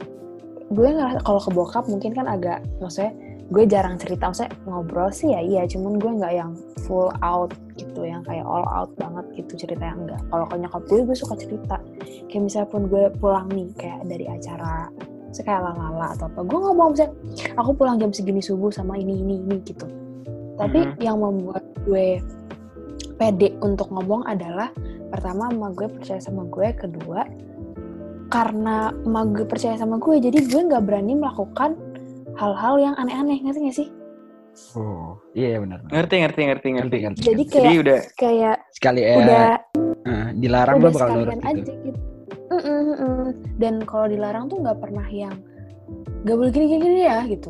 gue 0.72 0.88
ngerasa 0.88 1.22
kalau 1.28 1.40
ke 1.44 1.52
bokap 1.52 1.86
mungkin 1.92 2.16
kan 2.16 2.26
agak 2.26 2.64
maksudnya 2.80 3.12
gue 3.52 3.64
jarang 3.68 4.00
cerita 4.00 4.32
maksudnya 4.32 4.56
ngobrol 4.64 5.12
sih 5.12 5.36
ya 5.36 5.44
iya 5.44 5.68
cuman 5.68 6.00
gue 6.00 6.12
nggak 6.24 6.34
yang 6.34 6.52
full 6.88 7.12
out 7.20 7.52
gitu 7.76 8.08
yang 8.08 8.24
kayak 8.24 8.48
all 8.48 8.64
out 8.72 8.88
banget 8.96 9.28
gitu 9.36 9.68
ceritanya 9.68 9.96
enggak 10.00 10.22
kalau 10.32 10.46
ke 10.48 10.56
nyokap 10.56 10.82
gue 10.88 11.00
gue 11.04 11.18
suka 11.18 11.36
cerita. 11.36 11.78
Kayak 12.32 12.44
misalnya 12.48 12.70
pun 12.72 12.82
gue 12.88 13.04
pulang 13.20 13.48
nih 13.52 13.70
kayak 13.76 14.08
dari 14.08 14.26
acara 14.32 14.88
Misalnya 15.32 15.48
kayak 15.48 15.62
lala 15.64 16.08
atau 16.12 16.26
apa 16.28 16.40
gue 16.44 16.60
ngomong 16.60 16.88
misalnya 16.92 17.14
aku 17.56 17.72
pulang 17.76 17.96
jam 18.00 18.12
segini 18.12 18.44
subuh 18.44 18.72
sama 18.72 19.00
ini 19.00 19.20
ini 19.20 19.36
ini 19.40 19.58
gitu. 19.64 19.88
Tapi 20.60 20.80
Mhm. 20.92 20.96
yang 21.00 21.18
membuat 21.20 21.64
gue 21.88 22.20
pede 23.16 23.56
untuk 23.64 23.88
ngomong 23.92 24.28
adalah 24.28 24.72
pertama 25.12 25.52
emak 25.52 25.72
gue 25.76 25.88
percaya 25.92 26.20
sama 26.24 26.48
gue 26.48 26.72
kedua 26.76 27.28
karena 28.32 28.96
emak 29.04 29.26
gue 29.36 29.46
percaya 29.48 29.76
sama 29.76 30.00
gue 30.00 30.24
jadi 30.24 30.40
gue 30.48 30.62
nggak 30.72 30.84
berani 30.88 31.20
melakukan 31.20 31.76
hal-hal 32.38 32.76
yang 32.78 32.94
aneh-aneh 32.96 33.40
ngerti 33.42 33.60
gak 33.66 33.78
sih 33.78 33.90
Oh, 34.76 35.16
iya 35.32 35.64
benar. 35.64 35.80
benar. 35.80 35.92
Ngerti, 35.96 36.16
ngerti, 36.22 36.42
ngerti, 36.44 36.68
ngerti. 36.76 36.76
Ngerti, 36.76 36.98
ngerti. 37.00 37.22
jadi 37.24 37.34
ngerti. 37.40 37.56
Jadi 37.56 37.64
kayak 37.64 37.80
udah 37.80 38.00
kayak 38.20 38.58
sekali 38.76 39.02
eh, 39.02 39.16
udah 39.16 39.44
eh, 40.04 40.28
dilarang 40.36 40.76
udah 40.84 40.92
bakal 40.92 41.08
nurut 41.16 41.32
gitu. 41.40 41.48
aja 41.48 41.74
gitu 41.88 42.00
Mm-mm, 42.52 42.80
mm-mm. 42.84 43.20
dan 43.64 43.74
kalau 43.88 44.12
dilarang 44.12 44.52
tuh 44.52 44.60
nggak 44.60 44.76
pernah 44.84 45.08
yang 45.08 45.32
nggak 46.28 46.36
boleh 46.36 46.52
gini 46.52 46.66
gini 46.68 46.82
gini 46.84 47.00
ya 47.08 47.24
gitu 47.32 47.50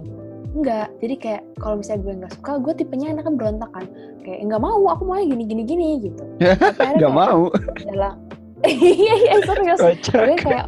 nggak 0.52 0.88
jadi 1.02 1.16
kayak 1.18 1.42
kalau 1.58 1.76
misalnya 1.82 2.02
gue 2.06 2.14
nggak 2.22 2.34
suka 2.38 2.52
gue 2.62 2.74
tipenya 2.78 3.08
anaknya 3.18 3.34
berontak 3.34 3.72
kan 3.74 3.86
kayak 4.22 4.40
nggak 4.46 4.62
mau 4.62 4.80
aku 4.86 5.04
mau 5.08 5.18
gini 5.18 5.44
gini 5.48 5.64
gini 5.66 5.88
gitu 6.06 6.24
Tapi 6.38 6.78
akhirnya 6.78 7.02
Gak 7.02 7.02
kayak 7.02 7.14
mau. 7.18 7.42
dalam 7.82 8.16
iya 8.70 9.14
iya 9.26 9.34
serius 9.42 9.80
gue 9.82 10.36
kayak 10.38 10.68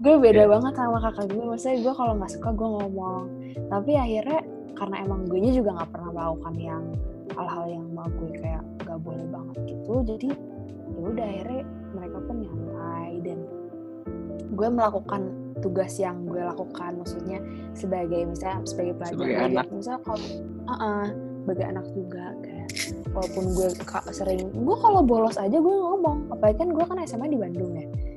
gue 0.00 0.14
beda 0.16 0.42
Iya. 0.44 0.50
banget 0.50 0.72
sama 0.74 0.98
kakak 0.98 1.26
gue. 1.28 1.44
Maksudnya 1.44 1.76
gue 1.84 1.94
kalau 1.94 2.12
nggak 2.16 2.32
suka 2.32 2.48
gue 2.52 2.68
ngomong. 2.68 3.24
Tapi 3.68 3.92
akhirnya 3.94 4.40
karena 4.72 4.96
emang 5.04 5.20
gue 5.28 5.38
nya 5.38 5.52
juga 5.52 5.70
nggak 5.76 5.90
pernah 5.92 6.10
melakukan 6.10 6.54
yang 6.56 6.84
hal-hal 7.36 7.64
yang 7.68 7.84
mau 7.92 8.08
gue 8.08 8.30
kayak 8.34 8.62
nggak 8.80 8.98
boleh 9.04 9.26
banget 9.28 9.56
gitu. 9.68 9.92
Jadi 10.08 10.28
ya 10.90 11.04
udah 11.06 11.26
akhirnya 11.26 11.62
mereka 11.92 12.18
pun 12.24 12.36
nyantai 12.40 13.10
dan 13.22 13.38
gue 14.50 14.68
melakukan 14.68 15.22
tugas 15.60 15.92
yang 16.00 16.24
gue 16.24 16.40
lakukan. 16.40 16.90
Maksudnya 16.96 17.38
sebagai 17.76 18.24
misalnya 18.24 18.64
sebagai 18.64 18.94
pelajar 18.96 19.16
Sebagai 19.20 19.36
anak. 19.52 19.66
misalnya 19.68 20.00
kalau 20.08 20.26
uh-uh, 20.66 21.06
sebagai 21.40 21.64
anak 21.68 21.86
juga 21.92 22.24
kayak 22.40 22.68
walaupun 23.12 23.44
gue 23.52 23.68
sering 24.12 24.40
gue 24.48 24.76
kalau 24.80 25.00
bolos 25.04 25.36
aja 25.36 25.56
gue 25.60 25.74
ngomong. 25.76 26.32
Apalagi 26.32 26.56
kan 26.56 26.68
gue 26.72 26.84
kan 26.88 26.96
SMA 27.04 27.28
di 27.28 27.36
Bandung 27.36 27.72
ya. 27.76 27.84
uh, 27.84 28.09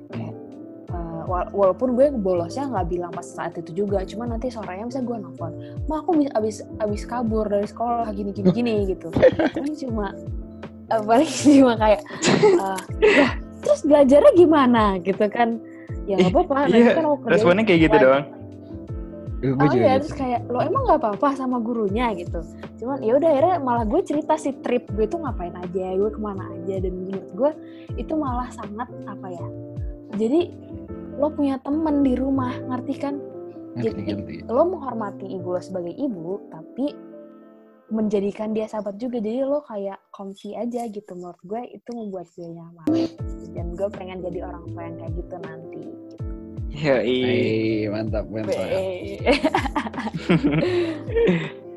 wala- 1.26 1.52
walaupun 1.52 1.96
gue 1.96 2.08
bolosnya 2.14 2.68
nggak 2.68 2.88
bilang 2.88 3.12
pas 3.12 3.24
saat 3.24 3.56
itu 3.56 3.84
juga 3.84 4.04
cuma 4.04 4.26
nanti 4.26 4.48
sorenya 4.48 4.86
misalnya 4.86 5.08
gue 5.08 5.18
nelfon 5.26 5.52
ma 5.88 6.00
aku 6.00 6.10
bisa 6.20 6.32
abis 6.36 6.56
abis 6.80 7.02
kabur 7.04 7.46
dari 7.46 7.66
sekolah 7.66 8.08
gini 8.12 8.32
gini 8.32 8.50
gini 8.52 8.74
gitu 8.90 9.08
paling 9.54 9.76
cuma 9.76 10.12
uh, 10.90 11.02
paling 11.02 11.32
cuma 11.32 11.74
kayak 11.76 12.02
uh, 12.60 12.80
"Lah, 13.20 13.32
terus 13.64 13.82
belajarnya 13.84 14.32
gimana 14.36 14.84
gitu 15.00 15.26
kan 15.32 15.60
ya 16.04 16.20
nggak 16.20 16.32
apa-apa 16.36 16.68
nanti 16.68 16.80
Iya, 16.84 16.94
kan 16.96 17.04
aku 17.08 17.16
kerjain 17.24 17.34
responnya 17.34 17.64
kayak 17.64 17.82
gitu 17.88 17.98
lagi." 17.98 18.06
doang. 18.06 18.26
Gue 19.44 19.60
Oh 19.60 19.68
juga 19.76 19.84
ya, 19.84 19.96
gitu. 20.00 20.08
terus 20.08 20.16
kayak 20.16 20.42
lo 20.48 20.60
emang 20.64 20.84
nggak 20.88 21.00
apa-apa 21.04 21.28
sama 21.36 21.60
gurunya 21.60 22.16
gitu. 22.16 22.40
Cuman 22.80 23.04
ya 23.04 23.20
udah 23.20 23.28
akhirnya 23.28 23.56
malah 23.60 23.84
gue 23.84 24.00
cerita 24.00 24.40
si 24.40 24.56
trip 24.64 24.88
gue 24.96 25.04
tuh 25.04 25.20
ngapain 25.20 25.52
aja, 25.60 26.00
gue 26.00 26.08
ke 26.08 26.20
mana 26.20 26.48
aja 26.48 26.80
dan 26.80 26.94
menurut 26.96 27.28
gue 27.36 27.52
itu 28.00 28.14
malah 28.16 28.48
sangat 28.56 28.88
apa 29.04 29.28
ya. 29.28 29.46
Jadi 30.16 30.40
lo 31.18 31.28
punya 31.34 31.62
temen 31.62 32.02
di 32.02 32.14
rumah, 32.18 32.54
ngerti 32.70 32.94
kan? 32.98 33.16
Ngerti, 33.78 33.90
Jadi 33.90 34.02
ngerti. 34.06 34.36
lo 34.50 34.64
menghormati 34.70 35.26
ibu 35.34 35.48
lo 35.58 35.62
sebagai 35.62 35.94
ibu, 35.94 36.42
tapi 36.54 36.94
menjadikan 37.94 38.54
dia 38.54 38.66
sahabat 38.70 38.98
juga. 38.98 39.22
Jadi 39.22 39.46
lo 39.46 39.62
kayak 39.66 40.00
comfy 40.10 40.58
aja 40.58 40.90
gitu. 40.90 41.12
Menurut 41.14 41.42
gue 41.46 41.62
itu 41.78 41.90
membuat 41.94 42.28
gue 42.34 42.50
nyaman. 42.50 42.88
Dan 43.54 43.78
gue 43.78 43.90
pengen 43.94 44.26
jadi 44.26 44.50
orang 44.50 44.64
tua 44.74 44.82
yang 44.82 44.96
kayak 44.98 45.14
gitu 45.18 45.36
nanti. 45.42 45.84
Iya. 46.74 46.96
Hai, 47.06 47.86
mantap, 47.86 48.26
mantap. 48.34 48.58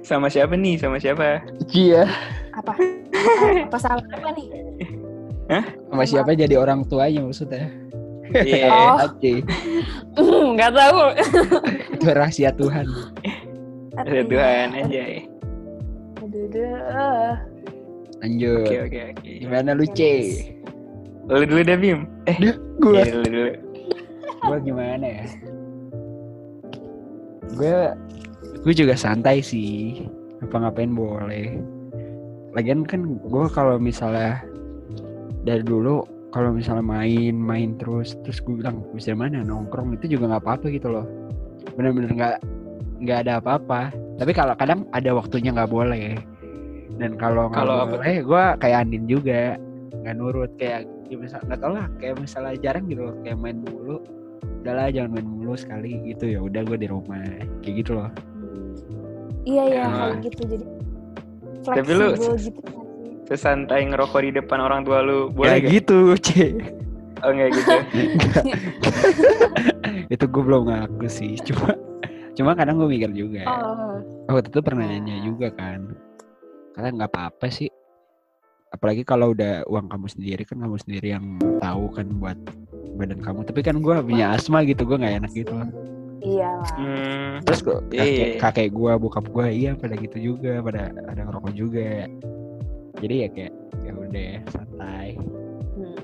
Sama 0.08 0.30
siapa 0.32 0.54
nih? 0.56 0.80
Sama 0.80 0.96
siapa? 0.96 1.44
Iya. 1.68 2.08
apa? 2.56 2.72
apa? 2.72 3.68
Apa 3.68 3.76
salah 3.76 4.00
apa 4.00 4.30
nih? 4.32 4.46
Sama 5.90 6.04
siapa 6.08 6.30
jadi 6.32 6.56
orang 6.56 6.86
tuanya 6.88 7.26
maksudnya? 7.26 7.85
Iya. 8.34 8.66
Oh. 8.72 8.96
Oke. 9.06 9.32
Nggak 10.56 10.72
tahu. 10.74 11.00
Itu 11.98 12.06
rahasia 12.10 12.50
Tuhan. 12.54 12.86
Ada 13.96 14.22
Tuhan 14.26 14.68
aja. 14.74 15.02
ya. 15.02 15.20
Aduh, 16.24 16.42
aduh. 16.50 17.34
Lanjut. 18.24 18.66
Oke, 18.66 18.76
oke, 18.88 19.00
oke. 19.12 19.30
Gimana 19.44 19.70
lu, 19.76 19.84
C? 19.92 20.00
Lu 21.28 21.44
dulu 21.44 21.60
dah, 21.62 21.76
Bim. 21.76 22.08
Eh, 22.26 22.36
Gue. 22.80 23.02
iya, 23.02 23.14
lu 23.14 23.26
dulu. 23.28 23.50
gue 24.46 24.58
gimana 24.62 25.02
ya 25.02 25.24
gue 27.56 27.76
gue 28.62 28.74
juga 28.76 28.94
santai 28.94 29.42
sih 29.42 30.06
apa 30.44 30.54
ngapain 30.60 30.92
boleh 30.92 31.58
lagian 32.54 32.86
kan 32.86 33.18
gue 33.26 33.46
kalau 33.50 33.80
misalnya 33.80 34.44
dari 35.42 35.66
dulu 35.66 36.04
kalau 36.36 36.52
misalnya 36.52 36.84
main 36.84 37.32
main 37.32 37.80
terus 37.80 38.12
terus 38.20 38.44
gue 38.44 38.60
bilang 38.60 38.84
bisa 38.92 39.16
mana? 39.16 39.40
Nongkrong. 39.40 39.96
Itu 39.96 40.04
juga 40.12 40.36
nggak 40.36 40.44
apa-apa 40.44 40.66
gitu 40.68 40.92
loh. 40.92 41.08
Bener-bener 41.80 42.12
nggak 42.12 42.36
nggak 43.00 43.18
ada 43.24 43.32
apa-apa. 43.40 43.88
Tapi 44.20 44.36
kalau 44.36 44.52
kadang 44.60 44.84
ada 44.92 45.16
waktunya 45.16 45.56
nggak 45.56 45.72
boleh. 45.72 46.20
Dan 47.00 47.16
kalau 47.16 47.48
nggak 47.48 47.64
Kalau 47.64 47.88
boleh 47.88 48.20
gue 48.20 48.44
kayak 48.60 48.84
Andin 48.84 49.08
juga 49.08 49.56
nggak 50.04 50.14
nurut. 50.20 50.52
Kayak 50.60 50.84
ya 51.08 51.16
misal 51.16 51.40
nggak 51.48 51.60
tau 51.64 51.72
lah 51.72 51.88
kayak 51.96 52.20
misalnya 52.20 52.52
jarang 52.60 52.84
gitu 52.92 53.00
loh 53.08 53.16
kayak 53.24 53.40
main 53.40 53.56
mulu. 53.64 54.04
Udahlah 54.60 54.92
jangan 54.92 55.16
main 55.16 55.24
mulu 55.24 55.56
sekali 55.56 56.04
gitu. 56.04 56.36
Ya 56.36 56.44
udah 56.44 56.60
gue 56.68 56.76
di 56.76 56.88
rumah. 56.92 57.24
Kayak 57.64 57.74
gitu 57.80 57.96
loh. 57.96 58.12
Iya 59.48 59.62
iya 59.72 59.82
Emang. 59.88 60.20
kayak 60.20 60.36
gitu. 60.36 60.42
Jadi 60.52 60.64
Tapi 61.64 61.90
lu- 61.96 62.12
fleksibel 62.12 62.36
gitu 62.36 62.85
Sesantai 63.26 63.82
ngerokok 63.90 64.20
di 64.22 64.30
depan 64.38 64.58
orang 64.62 64.86
tua 64.86 65.02
lu, 65.02 65.30
boleh 65.34 65.58
ya 65.58 65.66
gak? 65.66 65.70
gitu 65.74 65.98
c. 66.22 66.28
Oh, 67.26 67.30
enggak 67.34 67.50
gitu. 67.58 67.74
itu 70.14 70.24
gue 70.30 70.42
belum 70.46 70.70
ngaku 70.70 71.06
sih 71.10 71.34
cuma 71.42 71.74
cuma 72.38 72.54
kadang 72.54 72.78
gue 72.78 72.86
mikir 72.86 73.10
juga. 73.10 73.42
Oh, 74.30 74.38
waktu 74.38 74.52
itu 74.52 74.60
pernah 74.62 74.86
nanya 74.86 75.16
juga 75.26 75.50
kan 75.50 75.90
karena 76.76 76.88
nggak 77.02 77.10
apa-apa 77.10 77.50
sih? 77.50 77.72
Apalagi 78.70 79.02
kalau 79.02 79.32
udah 79.32 79.64
uang 79.66 79.88
kamu 79.88 80.06
sendiri 80.12 80.42
kan 80.44 80.60
kamu 80.60 80.76
sendiri 80.76 81.16
yang 81.16 81.40
tahu 81.58 81.88
kan 81.96 82.06
buat 82.20 82.36
badan 83.00 83.24
kamu. 83.24 83.42
Tapi 83.48 83.60
kan 83.64 83.80
gue 83.80 83.94
punya 84.04 84.36
asma 84.36 84.62
gitu 84.62 84.84
gue 84.84 85.00
nggak 85.00 85.24
enak 85.24 85.32
gitu. 85.32 85.50
Loh 85.56 85.96
iyalah. 86.26 86.70
Hmm, 86.74 87.32
terus 87.46 87.60
gua, 87.62 87.78
kakek, 87.86 88.02
Iya. 88.02 88.26
kakek 88.42 88.68
gue 88.74 88.92
bokap 88.98 89.26
gue 89.30 89.46
iya 89.52 89.72
pada 89.78 89.94
gitu 89.94 90.16
juga 90.18 90.58
pada 90.58 90.90
ada 91.06 91.20
ngerokok 91.22 91.52
juga 91.54 92.10
jadi 93.00 93.14
ya 93.26 93.28
kayak 93.32 93.52
ya 93.84 93.92
udah 93.94 94.32
santai. 94.50 95.08
Hmm. 95.76 95.98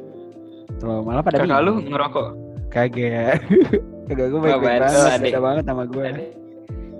Tuh, 0.79 1.01
malah 1.03 1.23
pada 1.25 1.43
kakak 1.43 1.61
lu 1.65 1.73
ngerokok. 1.87 2.29
kagak. 2.73 3.37
Kagak 4.11 4.35
gue 4.35 4.41
baik-baik 4.43 4.83
bandel, 4.83 4.99
banget 4.99 5.21
beda 5.23 5.41
banget 5.41 5.65
sama 5.71 5.85
gue 5.87 6.07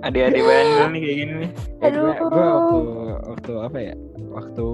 Adik-adik 0.03 0.43
bandel 0.43 0.87
nih 0.87 0.99
kayak 1.03 1.17
gini 1.19 1.33
nih. 1.35 1.51
Eh, 1.83 1.89
gue 1.91 2.11
Aduh. 2.15 2.29
gue 2.31 2.43
waktu 2.47 2.79
waktu 3.27 3.51
apa 3.59 3.77
ya 3.77 3.95
waktu 4.31 4.67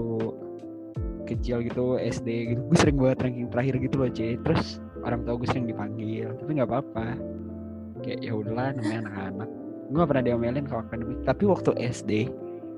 kecil 1.26 1.58
gitu 1.62 1.84
SD 2.02 2.28
gitu 2.54 2.62
gue 2.70 2.78
sering 2.78 2.98
banget 2.98 3.18
ranking 3.26 3.50
terakhir 3.54 3.76
gitu 3.78 3.96
loh 4.02 4.10
C 4.10 4.38
terus 4.42 4.82
orang 5.06 5.22
tua 5.26 5.38
gue 5.38 5.48
sering 5.50 5.66
dipanggil 5.70 6.30
tapi 6.38 6.50
nggak 6.58 6.70
apa-apa. 6.70 7.08
Kayak 8.06 8.20
ya 8.24 8.32
udahlah 8.38 8.68
namanya 8.78 9.00
anak-anak. 9.10 9.50
Gue 9.90 9.98
gak 10.06 10.10
pernah 10.14 10.24
diomelin 10.24 10.66
kalau 10.70 10.82
akademik 10.86 11.20
tapi 11.26 11.44
waktu 11.50 11.72
SD 11.82 12.12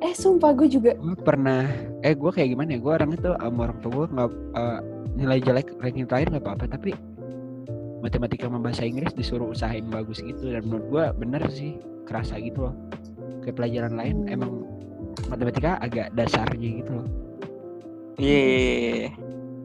Eh 0.01 0.13
sumpah 0.17 0.51
gue 0.57 0.65
juga 0.65 0.97
gue 0.97 1.15
pernah 1.21 1.69
eh 2.01 2.17
gue 2.17 2.31
kayak 2.33 2.57
gimana 2.57 2.73
ya 2.73 2.79
gue 2.81 2.93
orang 2.93 3.11
itu 3.13 3.29
sama 3.37 3.59
orang 3.69 3.77
tua 3.85 3.91
gue 3.93 4.07
nggak 4.09 4.29
eh, 4.57 4.79
nilai 5.13 5.37
jelek 5.39 5.67
ranking 5.77 6.07
terakhir 6.09 6.27
nggak 6.33 6.43
apa-apa 6.43 6.65
tapi 6.73 6.91
matematika 8.01 8.49
sama 8.49 8.57
bahasa 8.57 8.81
Inggris 8.81 9.13
disuruh 9.13 9.53
usahain 9.53 9.85
bagus 9.85 10.25
gitu 10.25 10.49
dan 10.49 10.65
menurut 10.65 10.85
gue 10.89 11.03
bener 11.21 11.45
sih 11.53 11.77
kerasa 12.09 12.41
gitu 12.41 12.65
loh 12.65 12.75
kayak 13.45 13.61
pelajaran 13.61 13.93
lain 13.93 14.25
emang 14.25 14.65
matematika 15.29 15.77
agak 15.85 16.09
dasarnya 16.17 16.81
gitu 16.81 16.91
loh 16.97 17.07
Iya. 18.17 19.09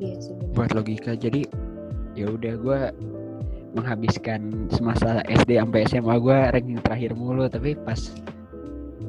iya 0.01 0.14
sih 0.20 0.33
bener. 0.37 0.53
buat 0.53 0.70
logika 0.77 1.12
jadi 1.16 1.49
ya 2.12 2.29
udah 2.29 2.55
gue 2.61 2.81
menghabiskan 3.77 4.68
semasa 4.72 5.20
SD 5.29 5.61
sampai 5.61 5.85
SMA 5.88 6.16
gue 6.16 6.38
ranking 6.53 6.81
terakhir 6.81 7.12
mulu 7.12 7.44
tapi 7.49 7.77
pas 7.77 8.01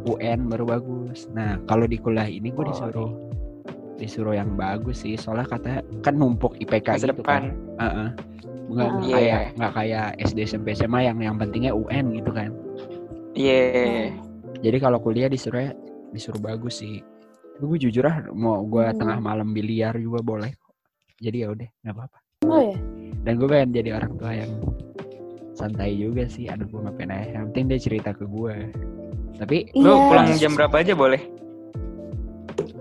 UN 0.05 0.45
baru 0.45 0.65
bagus. 0.67 1.25
Nah 1.31 1.57
kalau 1.65 1.85
di 1.85 1.97
kuliah 1.97 2.27
ini 2.27 2.51
gue 2.51 2.61
Oh, 2.61 2.69
disuruh 2.69 3.11
disuruh 3.97 4.35
yang 4.35 4.53
bagus 4.53 5.01
sih. 5.01 5.17
Soalnya 5.17 5.49
kata 5.49 5.71
kan 6.05 6.13
numpuk 6.13 6.53
IPK 6.57 6.87
Masa 6.93 7.07
gitu 7.07 7.23
kan. 7.23 7.49
Depan. 7.49 7.79
Heeh. 7.81 8.09
nggak 8.67 8.89
nggak 8.91 9.07
Iya. 9.07 9.15
kayak 9.15 9.43
nggak 9.55 9.73
kayak 9.73 10.05
SD 10.21 10.39
SMP 10.43 10.67
SMA 10.75 10.99
yang 11.01 11.17
yang 11.17 11.35
pentingnya 11.39 11.71
UN 11.71 12.11
gitu 12.13 12.29
kan. 12.29 12.51
Iya. 13.31 14.11
jadi 14.57 14.77
kalau 14.77 14.97
kuliah 14.97 15.29
disuruh 15.29 15.71
disuruh 16.11 16.37
bagus 16.37 16.81
sih. 16.81 16.99
Tapi 17.55 17.63
gue 17.63 17.79
jujur 17.79 18.03
ah 18.03 18.21
mau 18.29 18.61
gue 18.61 18.83
Hmm. 18.83 18.97
tengah 18.97 19.17
malam 19.17 19.49
biliar 19.49 19.95
juga 19.95 20.19
boleh 20.19 20.51
kok. 20.51 20.73
Jadi 21.17 21.37
ya 21.41 21.47
udah 21.49 21.69
nggak 21.79 21.95
apa-apa. 21.95 22.17
Oh 22.45 22.61
ya 22.61 22.77
dan 23.23 23.33
gue 23.35 23.47
pengen 23.47 23.69
jadi 23.71 23.89
orang 23.95 24.13
tua 24.15 24.31
yang 24.31 24.51
santai 25.53 25.95
juga 25.95 26.27
sih. 26.27 26.45
Aduh 26.45 26.65
gue 26.65 26.79
ngapain 26.81 27.09
aja. 27.09 27.27
Yang 27.33 27.43
penting 27.49 27.65
dia 27.67 27.79
cerita 27.79 28.09
ke 28.11 28.23
gue 28.23 28.55
tapi 29.37 29.69
Lu 29.77 29.93
Iya. 29.93 30.05
pulang 30.09 30.27
jam 30.35 30.51
berapa 30.57 30.75
aja 30.81 30.93
boleh? 30.97 31.21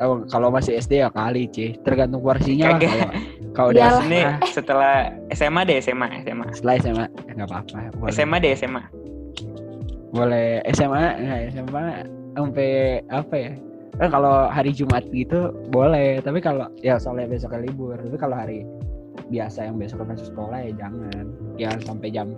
oh, 0.01 0.25
kalau 0.29 0.49
masih 0.53 0.77
SD 0.77 1.01
ya 1.05 1.09
kali 1.09 1.49
sih 1.53 1.77
tergantung 1.81 2.21
porsinya 2.21 2.77
lah 2.77 2.81
kalau 2.81 3.09
kalau 3.57 3.69
udah 3.73 3.81
Iyalah. 3.89 4.05
Ini 4.05 4.21
ah, 4.25 4.37
setelah 4.53 4.95
SMA 5.33 5.61
deh, 5.65 5.77
SMA, 5.81 6.09
SMA. 6.21 6.45
setelah 6.53 6.75
SMA 6.81 7.05
ya 7.25 7.33
nggak 7.33 7.49
apa-apa 7.49 7.79
boleh 7.97 8.13
SMA 8.13 8.37
deh, 8.41 8.53
SMA. 8.57 8.83
boleh 10.13 10.49
SMA 10.73 11.05
nggak 11.21 11.41
SMA 11.53 11.85
sampai 12.37 12.71
apa 13.09 13.35
ya 13.37 13.53
kan 13.97 14.09
kalau 14.13 14.49
hari 14.53 14.77
Jumat 14.77 15.05
gitu 15.09 15.57
boleh 15.73 16.21
tapi 16.21 16.45
kalau 16.45 16.69
ya 16.85 17.01
soalnya 17.01 17.33
besoknya 17.33 17.65
libur 17.65 17.97
tapi 17.97 18.17
kalau 18.21 18.37
hari 18.37 18.69
biasa 19.33 19.73
yang 19.73 19.81
besok 19.81 20.05
masuk 20.05 20.29
sekolah 20.37 20.61
ya 20.61 20.73
jangan 20.77 21.25
ya 21.57 21.73
sampai 21.81 22.13
jam 22.13 22.37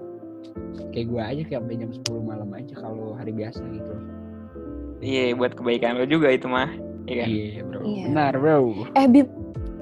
kayak 0.90 1.06
gue 1.08 1.22
aja 1.22 1.42
kayak 1.46 1.60
sampai 1.62 1.76
jam 1.78 1.90
10 1.92 2.22
malam 2.24 2.48
aja 2.54 2.74
kalau 2.78 3.14
hari 3.14 3.32
biasa 3.32 3.62
gitu 3.70 3.94
Iya, 4.98 5.30
buat 5.38 5.54
kebaikan 5.54 5.94
lo 5.94 6.10
juga 6.10 6.34
itu 6.34 6.50
mah. 6.50 6.66
Iya 7.06 7.22
kan? 7.22 7.28
iya 7.30 7.62
bro 7.62 7.80
Iya. 7.86 8.04
benar 8.10 8.32
bro 8.34 8.56
Eh 8.98 9.06
Bib. 9.06 9.28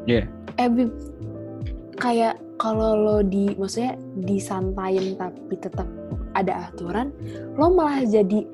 Iya. 0.05 0.29
Eh 0.61 0.69
Bib. 0.69 0.93
Kayak 1.97 2.37
kalau 2.61 2.93
lo 2.97 3.17
di 3.25 3.49
maksudnya 3.57 3.97
disantain 4.21 5.17
tapi 5.17 5.57
tetap 5.57 5.89
ada 6.37 6.69
aturan, 6.69 7.17
lo 7.57 7.73
malah 7.73 8.05
jadi 8.05 8.45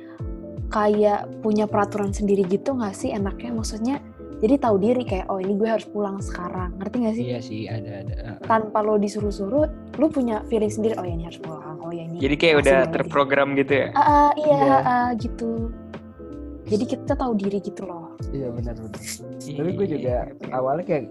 kayak 0.70 1.42
punya 1.42 1.66
peraturan 1.66 2.14
sendiri 2.14 2.46
gitu 2.46 2.78
nggak 2.78 2.94
sih 2.94 3.10
enaknya? 3.10 3.50
Maksudnya 3.50 3.98
jadi 4.38 4.58
tahu 4.58 4.78
diri 4.78 5.02
kayak 5.02 5.26
oh 5.30 5.38
ini 5.42 5.54
gue 5.58 5.66
harus 5.66 5.86
pulang 5.90 6.18
sekarang. 6.22 6.74
Ngerti 6.78 6.96
gak 7.02 7.14
sih? 7.18 7.24
iya 7.26 7.38
sih 7.42 7.60
ada 7.70 8.06
ada 8.06 8.14
Tanpa 8.42 8.82
lo 8.82 8.98
disuruh-suruh, 8.98 9.66
lo 9.98 10.06
punya 10.10 10.42
feeling 10.50 10.70
sendiri 10.70 10.94
oh 10.98 11.06
ya 11.06 11.14
ini 11.14 11.26
harus 11.30 11.38
pulang. 11.42 11.61
Oh 12.12 12.14
ya 12.14 12.18
ini. 12.18 12.20
Jadi 12.20 12.34
kayak 12.36 12.54
masih 12.54 12.62
udah 12.62 12.78
terprogram 12.90 13.48
gitu 13.54 13.72
ya. 13.74 13.86
Ah, 13.92 14.00
ah, 14.00 14.30
iya, 14.36 14.56
Iya. 14.58 14.76
ah, 14.82 15.08
gitu. 15.16 15.50
Jadi 16.62 16.84
kita 16.86 17.12
tahu 17.12 17.32
diri 17.34 17.58
gitu 17.58 17.82
loh. 17.82 18.14
iya 18.30 18.48
benar 18.48 18.72
benar 18.72 19.00
Iya, 19.42 19.56
tapi 19.60 19.70
gue 19.74 19.86
juga 19.90 20.14
awalnya 20.50 20.84
kayak 20.86 21.04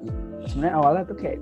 sebenarnya 0.47 0.73
awalnya 0.73 1.03
tuh 1.05 1.17
kayak 1.19 1.37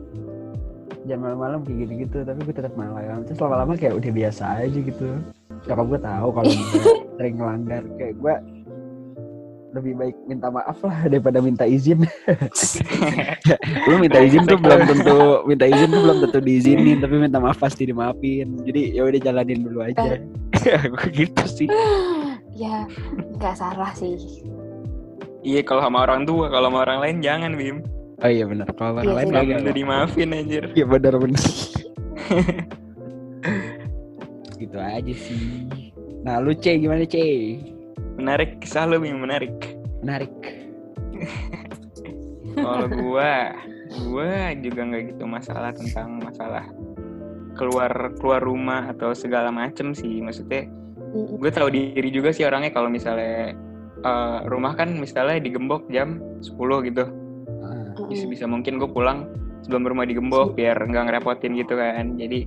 jam 1.06 1.20
malam-malam 1.22 1.64
kayak 1.64 1.78
gitu-gitu 1.88 2.18
tapi 2.22 2.40
gue 2.44 2.52
tetap 2.52 2.74
malam 2.76 3.24
terus 3.24 3.40
lama-lama 3.40 3.74
kayak 3.74 3.96
udah 3.96 4.12
biasa 4.12 4.44
aja 4.60 4.76
gitu 4.76 5.08
nyokap 5.64 5.86
gue 5.88 6.00
tahu 6.02 6.28
kalau 6.34 6.52
sering 7.16 7.36
melanggar 7.38 7.84
kayak 7.96 8.14
gue 8.18 8.34
lebih 9.70 10.02
baik 10.02 10.18
minta 10.26 10.50
maaf 10.50 10.82
lah 10.82 11.06
daripada 11.06 11.38
minta 11.42 11.62
izin. 11.62 12.02
Lu 13.90 14.02
minta 14.02 14.18
izin 14.18 14.50
tuh 14.50 14.58
belum 14.58 14.82
tentu 14.90 15.46
minta 15.46 15.66
izin 15.70 15.94
tuh 15.94 16.02
belum 16.02 16.18
tentu 16.26 16.40
diizinin 16.42 16.98
tapi 16.98 17.22
minta 17.22 17.38
maaf 17.38 17.62
pasti 17.62 17.86
dimaafin. 17.86 18.66
Jadi 18.66 18.98
ya 18.98 19.06
udah 19.06 19.22
jalanin 19.22 19.62
dulu 19.62 19.86
aja. 19.86 20.18
Gue 20.94 21.08
gitu 21.14 21.44
sih? 21.46 21.70
Ya, 22.58 22.90
nggak 23.38 23.56
salah 23.56 23.94
sih. 23.94 24.18
Iya, 25.40 25.64
kalau 25.64 25.88
sama 25.88 26.04
orang 26.04 26.28
tua, 26.28 26.52
kalau 26.52 26.68
sama 26.68 26.84
orang 26.84 27.00
lain 27.00 27.24
jangan, 27.24 27.56
Bim. 27.56 27.80
oh 28.20 28.28
iya 28.28 28.44
benar. 28.44 28.68
Kalau 28.76 29.00
orang 29.00 29.08
Iya 29.08 29.16
lain 29.16 29.24
sih. 29.24 29.32
Gak 29.32 29.40
kagak 29.40 29.60
bener 29.64 29.76
dimaafin 29.78 30.30
anjir. 30.36 30.64
iya 30.76 30.86
benar 30.90 31.14
benar. 31.16 31.40
Gitu 34.60 34.76
aja 34.76 35.14
sih. 35.16 35.72
Nah 36.28 36.44
lu 36.44 36.52
C 36.52 36.76
gimana 36.76 37.08
C 37.08 37.16
Menarik 38.30 38.62
kisah 38.62 38.86
lu, 38.86 39.02
Bim, 39.02 39.26
menarik. 39.26 39.58
menarik 40.06 40.30
Kalau 42.62 42.86
gua, 42.86 43.58
gua 44.06 44.54
juga 44.54 44.86
nggak 44.86 45.04
gitu 45.18 45.26
masalah 45.26 45.74
tentang 45.74 46.22
masalah 46.22 46.70
keluar 47.58 47.90
keluar 48.22 48.38
rumah 48.46 48.86
atau 48.94 49.18
segala 49.18 49.50
macem 49.50 49.98
sih. 49.98 50.22
Maksudnya, 50.22 50.70
gue 51.42 51.50
tahu 51.50 51.74
diri 51.74 52.14
juga 52.14 52.30
sih 52.30 52.46
orangnya 52.46 52.70
kalau 52.70 52.86
misalnya 52.94 53.58
eh, 54.06 54.40
rumah 54.46 54.78
kan 54.78 54.94
misalnya 54.94 55.42
digembok 55.42 55.90
jam 55.90 56.22
10 56.46 56.54
gitu. 56.86 57.10
Ah, 57.66 57.98
Bisa 58.14 58.30
bisa 58.30 58.46
mungkin 58.46 58.78
gue 58.78 58.94
pulang 58.94 59.26
sebelum 59.66 59.90
rumah 59.90 60.06
digembok 60.06 60.54
biar 60.54 60.78
nggak 60.78 61.10
ngerepotin 61.10 61.58
gitu 61.58 61.74
kan. 61.74 62.14
Jadi 62.14 62.46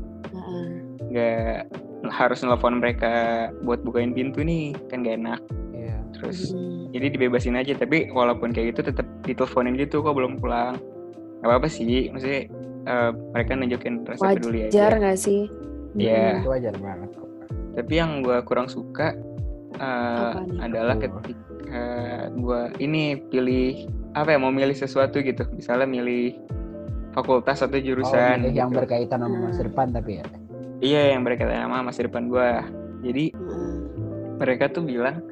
nggak 1.11 1.75
harus 2.07 2.39
nelfon 2.47 2.79
mereka 2.79 3.51
buat 3.67 3.83
bukain 3.83 4.15
pintu 4.15 4.47
nih 4.47 4.79
kan 4.87 5.03
gak 5.03 5.19
enak. 5.19 5.43
Terus 6.13 6.53
Mm. 6.53 6.93
jadi 6.93 7.07
dibebasin 7.09 7.57
aja 7.57 7.73
tapi 7.75 8.09
walaupun 8.09 8.53
kayak 8.53 8.77
gitu 8.77 8.93
tetap 8.93 9.07
diteleponin 9.25 9.75
gitu 9.75 10.01
kok 10.01 10.13
belum 10.13 10.39
pulang 10.39 10.77
gak 11.41 11.49
apa 11.49 11.55
apa 11.59 11.69
sih 11.69 12.13
maksudnya 12.13 12.47
eh, 12.85 13.11
mereka 13.33 13.51
nunjukin 13.57 14.05
rasa 14.05 14.23
peduli 14.31 14.69
Wajar 14.69 14.93
aja 14.93 15.01
nggak 15.01 15.19
sih? 15.19 15.41
Iya. 15.93 16.41
itu 16.41 16.49
wajar 16.49 16.75
banget 16.77 17.11
kok 17.13 17.29
tapi 17.73 17.93
yang 17.95 18.21
gue 18.21 18.39
kurang 18.45 18.69
suka 18.69 19.17
eh, 19.75 20.33
nih? 20.37 20.61
adalah 20.61 20.95
ketika 20.97 21.83
gue 22.31 22.61
ini 22.79 23.03
pilih 23.27 23.89
apa 24.13 24.29
ya 24.31 24.39
mau 24.39 24.53
milih 24.53 24.77
sesuatu 24.77 25.19
gitu 25.19 25.49
misalnya 25.51 25.89
milih 25.89 26.37
fakultas 27.11 27.61
atau 27.61 27.77
oh, 27.77 27.81
jurusan 27.81 28.45
yang 28.53 28.69
gitu. 28.69 28.85
berkaitan 28.85 29.21
sama 29.21 29.37
masa 29.43 29.61
Hmm. 29.61 29.69
depan 29.69 29.87
tapi 29.91 30.11
ya 30.21 30.25
iya 30.81 31.03
yang 31.17 31.25
berkaitan 31.25 31.59
sama 31.65 31.81
masa 31.83 32.05
depan 32.05 32.29
gue 32.29 32.49
jadi 33.03 33.25
Heeh. 33.33 33.73
mereka 34.37 34.69
tuh 34.69 34.85
bilang 34.85 35.25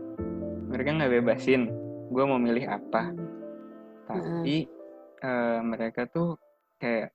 mereka 0.70 0.90
nggak 0.94 1.12
bebasin 1.18 1.66
gue 2.10 2.24
mau 2.24 2.38
milih 2.38 2.66
apa. 2.70 3.10
Tapi 4.06 4.66
eh, 5.22 5.58
mereka 5.66 6.06
tuh 6.10 6.38
kayak 6.78 7.10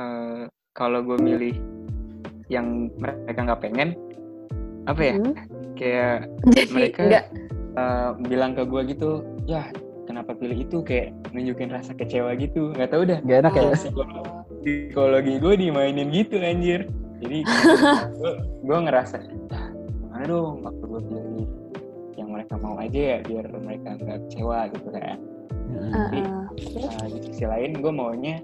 eh, 0.00 0.48
kalau 0.72 1.04
gue 1.04 1.18
milih 1.20 1.54
yang 2.48 2.88
mereka 2.96 3.40
nggak 3.44 3.62
pengen 3.62 3.96
apa 4.88 5.00
ya? 5.00 5.14
Hmm. 5.20 5.34
kayak 5.76 6.16
Jadi 6.56 6.72
mereka 6.72 7.02
eh, 7.76 8.10
bilang 8.26 8.56
ke 8.56 8.64
gue 8.64 8.82
gitu 8.88 9.10
ya 9.44 9.68
kenapa 10.08 10.32
pilih 10.32 10.64
itu? 10.64 10.80
Kayak 10.80 11.12
nunjukin 11.32 11.68
rasa 11.72 11.92
kecewa 11.92 12.32
gitu. 12.40 12.72
Nggak 12.72 12.90
tahu 12.92 13.02
dah 13.08 13.18
gak 13.24 13.38
enak 13.46 13.54
ya? 13.54 13.62
Oh. 13.68 14.40
psikologi, 14.62 15.42
gue 15.42 15.54
dimainin 15.58 16.08
gitu 16.14 16.38
anjir. 16.38 16.88
Jadi 17.22 17.42
gue 18.66 18.78
ngerasa 18.78 19.18
ah 19.54 19.72
gimana 20.22 20.24
dong 20.28 20.62
waktu 20.62 20.84
gue 20.86 21.02
pilih 21.08 21.46
mereka 22.32 22.54
mau 22.56 22.74
aja 22.76 23.00
ya 23.14 23.18
biar 23.20 23.46
mereka 23.52 23.88
nggak 23.96 24.18
kecewa 24.26 24.58
gitu 24.72 24.88
kan 24.90 25.18
Heeh. 25.72 25.92
Tapi. 25.92 26.18
Terus? 26.52 26.84
Nah, 26.90 27.08
di 27.08 27.20
sisi 27.22 27.44
lain 27.44 27.70
gue 27.78 27.92
maunya 27.92 28.34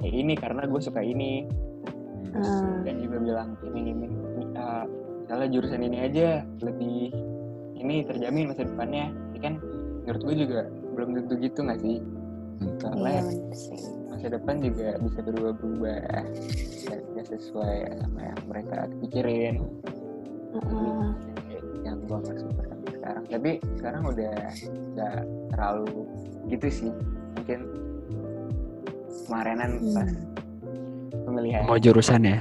kayak 0.00 0.14
ini 0.14 0.34
karena 0.34 0.62
gue 0.64 0.80
suka 0.80 1.00
ini 1.00 1.44
Terus 2.24 2.50
Hmm. 2.50 2.82
dan 2.82 2.98
juga 2.98 3.16
bilang 3.22 3.48
ini 3.62 3.80
ini 3.84 4.04
ini, 4.10 4.44
uh, 4.58 4.84
misalnya 5.22 5.48
jurusan 5.48 5.80
ini 5.80 5.98
aja 6.02 6.28
lebih 6.60 7.14
ini 7.74 8.02
terjamin 8.02 8.50
masa 8.50 8.66
depannya 8.66 9.06
ini 9.30 9.38
kan 9.38 9.54
menurut 10.02 10.22
gue 10.24 10.34
juga 10.42 10.60
belum 10.92 11.08
tentu 11.14 11.34
gitu 11.38 11.58
nggak 11.62 11.78
sih 11.78 11.98
Iya 12.54 12.70
soalnya 12.80 13.20
bener 13.22 13.54
sih. 13.54 13.78
masa 14.10 14.26
depan 14.30 14.56
juga 14.58 14.88
bisa 14.98 15.18
berubah-berubah 15.22 15.98
dan 17.14 17.24
sesuai 17.24 17.76
sama 18.02 18.20
yang 18.24 18.40
mereka 18.46 18.76
pikirin 18.98 19.54
Heeh. 20.54 21.06
yang 21.82 21.98
gue 22.02 22.18
sekarang 22.18 22.73
tapi 23.26 23.50
sekarang 23.76 24.02
udah 24.04 24.34
nggak 24.94 25.16
terlalu 25.50 26.06
gitu 26.48 26.66
sih. 26.70 26.90
Mungkin 27.34 27.60
kemarinan 29.24 29.70
pas 29.92 30.08
Hmm. 30.08 30.24
pemilihan. 31.24 31.62
Mau 31.64 31.78
jurusan 31.78 32.22
ya? 32.22 32.38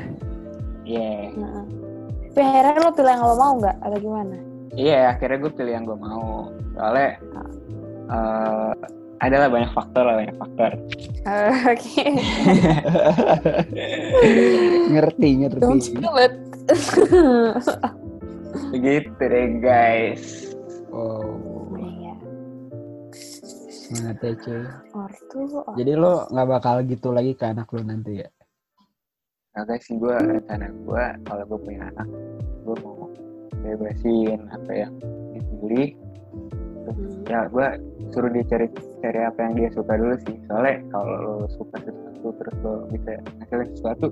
Iya. 0.84 1.32
Heeh. 1.32 1.66
Tapi 2.34 2.42
akhirnya 2.42 2.82
lo 2.82 2.92
pilih 2.92 3.12
yang 3.14 3.24
lo 3.24 3.36
mau 3.38 3.52
nggak? 3.58 3.76
Atau 3.80 4.00
gimana? 4.00 4.36
iya 4.74 5.14
akhirnya 5.14 5.38
gue 5.38 5.54
pilih 5.54 5.70
yang 5.72 5.86
gue 5.86 5.94
mau. 5.96 6.50
Soalnya 6.74 7.10
eh 8.10 8.72
adalah 9.22 9.48
banyak 9.48 9.72
faktor 9.72 10.04
lah 10.04 10.16
banyak 10.20 10.36
faktor. 10.36 10.72
Eh, 11.24 11.54
Oke. 11.72 12.04
ngerti 14.92 15.28
ngerti. 15.40 15.62
Don't 15.62 15.84
begitu 18.70 19.10
deh 19.18 19.48
guys 19.62 20.54
oh 20.94 21.74
Iya. 21.74 22.14
ya 23.94 24.12
cuy 24.16 24.62
Ortu. 24.94 25.40
or- 25.60 25.76
jadi 25.76 25.94
lo 25.94 26.26
nggak 26.30 26.48
bakal 26.48 26.82
gitu 26.84 27.10
lagi 27.10 27.34
ke 27.34 27.46
anak 27.46 27.68
lo 27.70 27.82
nanti 27.82 28.22
ya 28.22 28.30
Oke 29.54 29.78
sih 29.80 29.98
gue 29.98 30.10
rencana 30.10 30.66
gue 30.66 31.06
kalau 31.26 31.44
gue 31.46 31.60
punya 31.62 31.86
anak 31.88 32.08
gue 32.66 32.76
mau 32.82 33.06
bebasin 33.56 34.40
apa 34.50 34.72
yang 34.72 34.94
dipilih 35.32 35.90
Hmm. 36.84 37.24
ya 37.24 37.48
gue 37.48 37.68
suruh 38.12 38.28
dia 38.28 38.44
cari 38.44 38.68
cari 39.00 39.20
apa 39.24 39.40
yang 39.40 39.54
dia 39.56 39.70
suka 39.72 39.96
dulu 39.96 40.20
sih 40.20 40.36
soalnya 40.46 40.84
kalau 40.92 41.16
lo 41.16 41.34
suka 41.48 41.80
sesuatu 41.80 42.28
terus 42.36 42.56
lo 42.60 42.74
bisa 42.92 43.12
ngasilin 43.40 43.68
sesuatu 43.72 44.06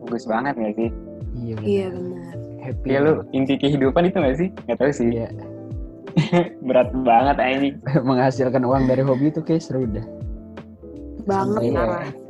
bagus 0.00 0.24
banget 0.24 0.54
gak 0.54 0.74
sih 0.78 0.90
iya 1.34 1.56
Iya 1.58 1.86
benar. 1.90 2.34
happy 2.62 2.86
ya 2.86 2.98
lo 3.02 3.12
inti 3.32 3.58
kehidupan 3.58 4.06
itu 4.06 4.16
gak 4.16 4.36
sih 4.38 4.48
nggak 4.62 4.78
tahu 4.78 4.92
sih 4.94 5.08
Iya. 5.10 5.26
berat 6.66 6.90
banget 7.02 7.36
anjing 7.42 7.76
menghasilkan 8.06 8.62
uang 8.62 8.86
dari 8.86 9.02
hobi 9.02 9.30
itu 9.34 9.42
kayak 9.42 9.62
seru 9.62 9.86
dah. 9.88 10.06
Banget 11.24 11.72
parah. 11.72 12.23